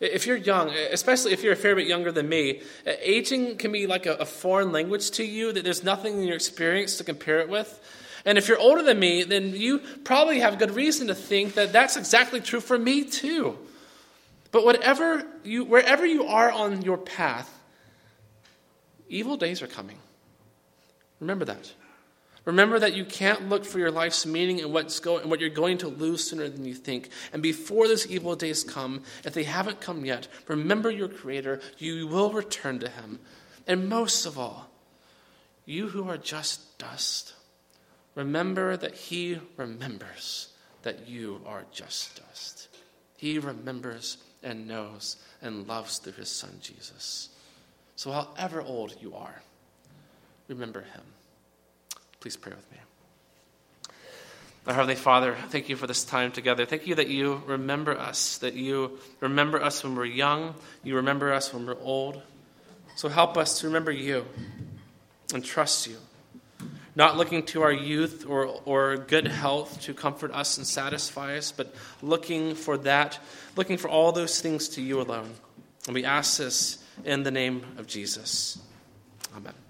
If 0.00 0.26
you're 0.26 0.36
young, 0.36 0.70
especially 0.70 1.32
if 1.32 1.42
you're 1.42 1.54
a 1.54 1.56
fair 1.56 1.74
bit 1.74 1.86
younger 1.86 2.12
than 2.12 2.28
me, 2.28 2.62
aging 2.86 3.56
can 3.56 3.72
be 3.72 3.86
like 3.86 4.06
a, 4.06 4.14
a 4.14 4.24
foreign 4.24 4.70
language 4.70 5.10
to 5.12 5.24
you, 5.24 5.52
that 5.52 5.64
there's 5.64 5.82
nothing 5.82 6.14
in 6.14 6.22
your 6.22 6.36
experience 6.36 6.96
to 6.98 7.04
compare 7.04 7.40
it 7.40 7.48
with. 7.48 7.80
And 8.28 8.36
if 8.36 8.46
you're 8.46 8.58
older 8.58 8.82
than 8.82 8.98
me, 8.98 9.22
then 9.22 9.56
you 9.56 9.78
probably 10.04 10.40
have 10.40 10.58
good 10.58 10.72
reason 10.72 11.06
to 11.06 11.14
think 11.14 11.54
that 11.54 11.72
that's 11.72 11.96
exactly 11.96 12.42
true 12.42 12.60
for 12.60 12.78
me 12.78 13.04
too. 13.04 13.56
But 14.52 14.66
whatever 14.66 15.26
you, 15.44 15.64
wherever 15.64 16.04
you 16.04 16.24
are 16.24 16.52
on 16.52 16.82
your 16.82 16.98
path, 16.98 17.50
evil 19.08 19.38
days 19.38 19.62
are 19.62 19.66
coming. 19.66 19.96
Remember 21.20 21.46
that. 21.46 21.72
Remember 22.44 22.78
that 22.78 22.94
you 22.94 23.06
can't 23.06 23.48
look 23.48 23.64
for 23.64 23.78
your 23.78 23.90
life's 23.90 24.26
meaning 24.26 24.60
and 24.60 24.74
what's 24.74 25.00
going, 25.00 25.22
and 25.22 25.30
what 25.30 25.40
you're 25.40 25.48
going 25.48 25.78
to 25.78 25.88
lose 25.88 26.28
sooner 26.28 26.50
than 26.50 26.66
you 26.66 26.74
think. 26.74 27.08
And 27.32 27.42
before 27.42 27.88
those 27.88 28.06
evil 28.06 28.36
days 28.36 28.62
come, 28.62 29.04
if 29.24 29.32
they 29.32 29.44
haven't 29.44 29.80
come 29.80 30.04
yet, 30.04 30.28
remember 30.48 30.90
your 30.90 31.08
Creator. 31.08 31.62
You 31.78 32.06
will 32.06 32.30
return 32.30 32.78
to 32.80 32.90
Him. 32.90 33.20
And 33.66 33.88
most 33.88 34.26
of 34.26 34.38
all, 34.38 34.68
you 35.64 35.88
who 35.88 36.10
are 36.10 36.18
just 36.18 36.76
dust, 36.76 37.32
Remember 38.18 38.76
that 38.76 38.96
He 38.96 39.38
remembers 39.56 40.48
that 40.82 41.06
you 41.06 41.40
are 41.46 41.62
just 41.70 42.20
dust. 42.20 42.66
He 43.16 43.38
remembers 43.38 44.16
and 44.42 44.66
knows 44.66 45.18
and 45.40 45.68
loves 45.68 45.98
through 45.98 46.14
His 46.14 46.28
Son 46.28 46.50
Jesus. 46.60 47.28
So, 47.94 48.10
however 48.10 48.60
old 48.60 48.96
you 49.00 49.14
are, 49.14 49.40
remember 50.48 50.80
Him. 50.80 51.02
Please 52.18 52.36
pray 52.36 52.52
with 52.52 52.68
me. 52.72 52.78
Our 54.66 54.74
Heavenly 54.74 54.96
Father, 54.96 55.36
thank 55.50 55.68
you 55.68 55.76
for 55.76 55.86
this 55.86 56.02
time 56.02 56.32
together. 56.32 56.66
Thank 56.66 56.88
you 56.88 56.96
that 56.96 57.06
you 57.06 57.40
remember 57.46 57.96
us, 57.96 58.38
that 58.38 58.54
you 58.54 58.98
remember 59.20 59.62
us 59.62 59.84
when 59.84 59.94
we're 59.94 60.06
young, 60.06 60.56
you 60.82 60.96
remember 60.96 61.32
us 61.32 61.54
when 61.54 61.66
we're 61.66 61.80
old. 61.80 62.20
So 62.96 63.08
help 63.08 63.36
us 63.36 63.60
to 63.60 63.68
remember 63.68 63.92
you 63.92 64.26
and 65.32 65.44
trust 65.44 65.86
you 65.86 65.98
not 66.98 67.16
looking 67.16 67.44
to 67.44 67.62
our 67.62 67.72
youth 67.72 68.26
or, 68.28 68.60
or 68.64 68.96
good 68.96 69.28
health 69.28 69.80
to 69.82 69.94
comfort 69.94 70.32
us 70.32 70.58
and 70.58 70.66
satisfy 70.66 71.38
us, 71.38 71.52
but 71.52 71.72
looking 72.02 72.56
for 72.56 72.76
that, 72.78 73.20
looking 73.54 73.76
for 73.78 73.88
all 73.88 74.10
those 74.10 74.40
things 74.40 74.68
to 74.70 74.82
you 74.82 75.00
alone. 75.00 75.30
And 75.86 75.94
we 75.94 76.04
ask 76.04 76.38
this 76.38 76.84
in 77.04 77.22
the 77.22 77.30
name 77.30 77.64
of 77.78 77.86
Jesus. 77.86 78.58
Amen. 79.36 79.67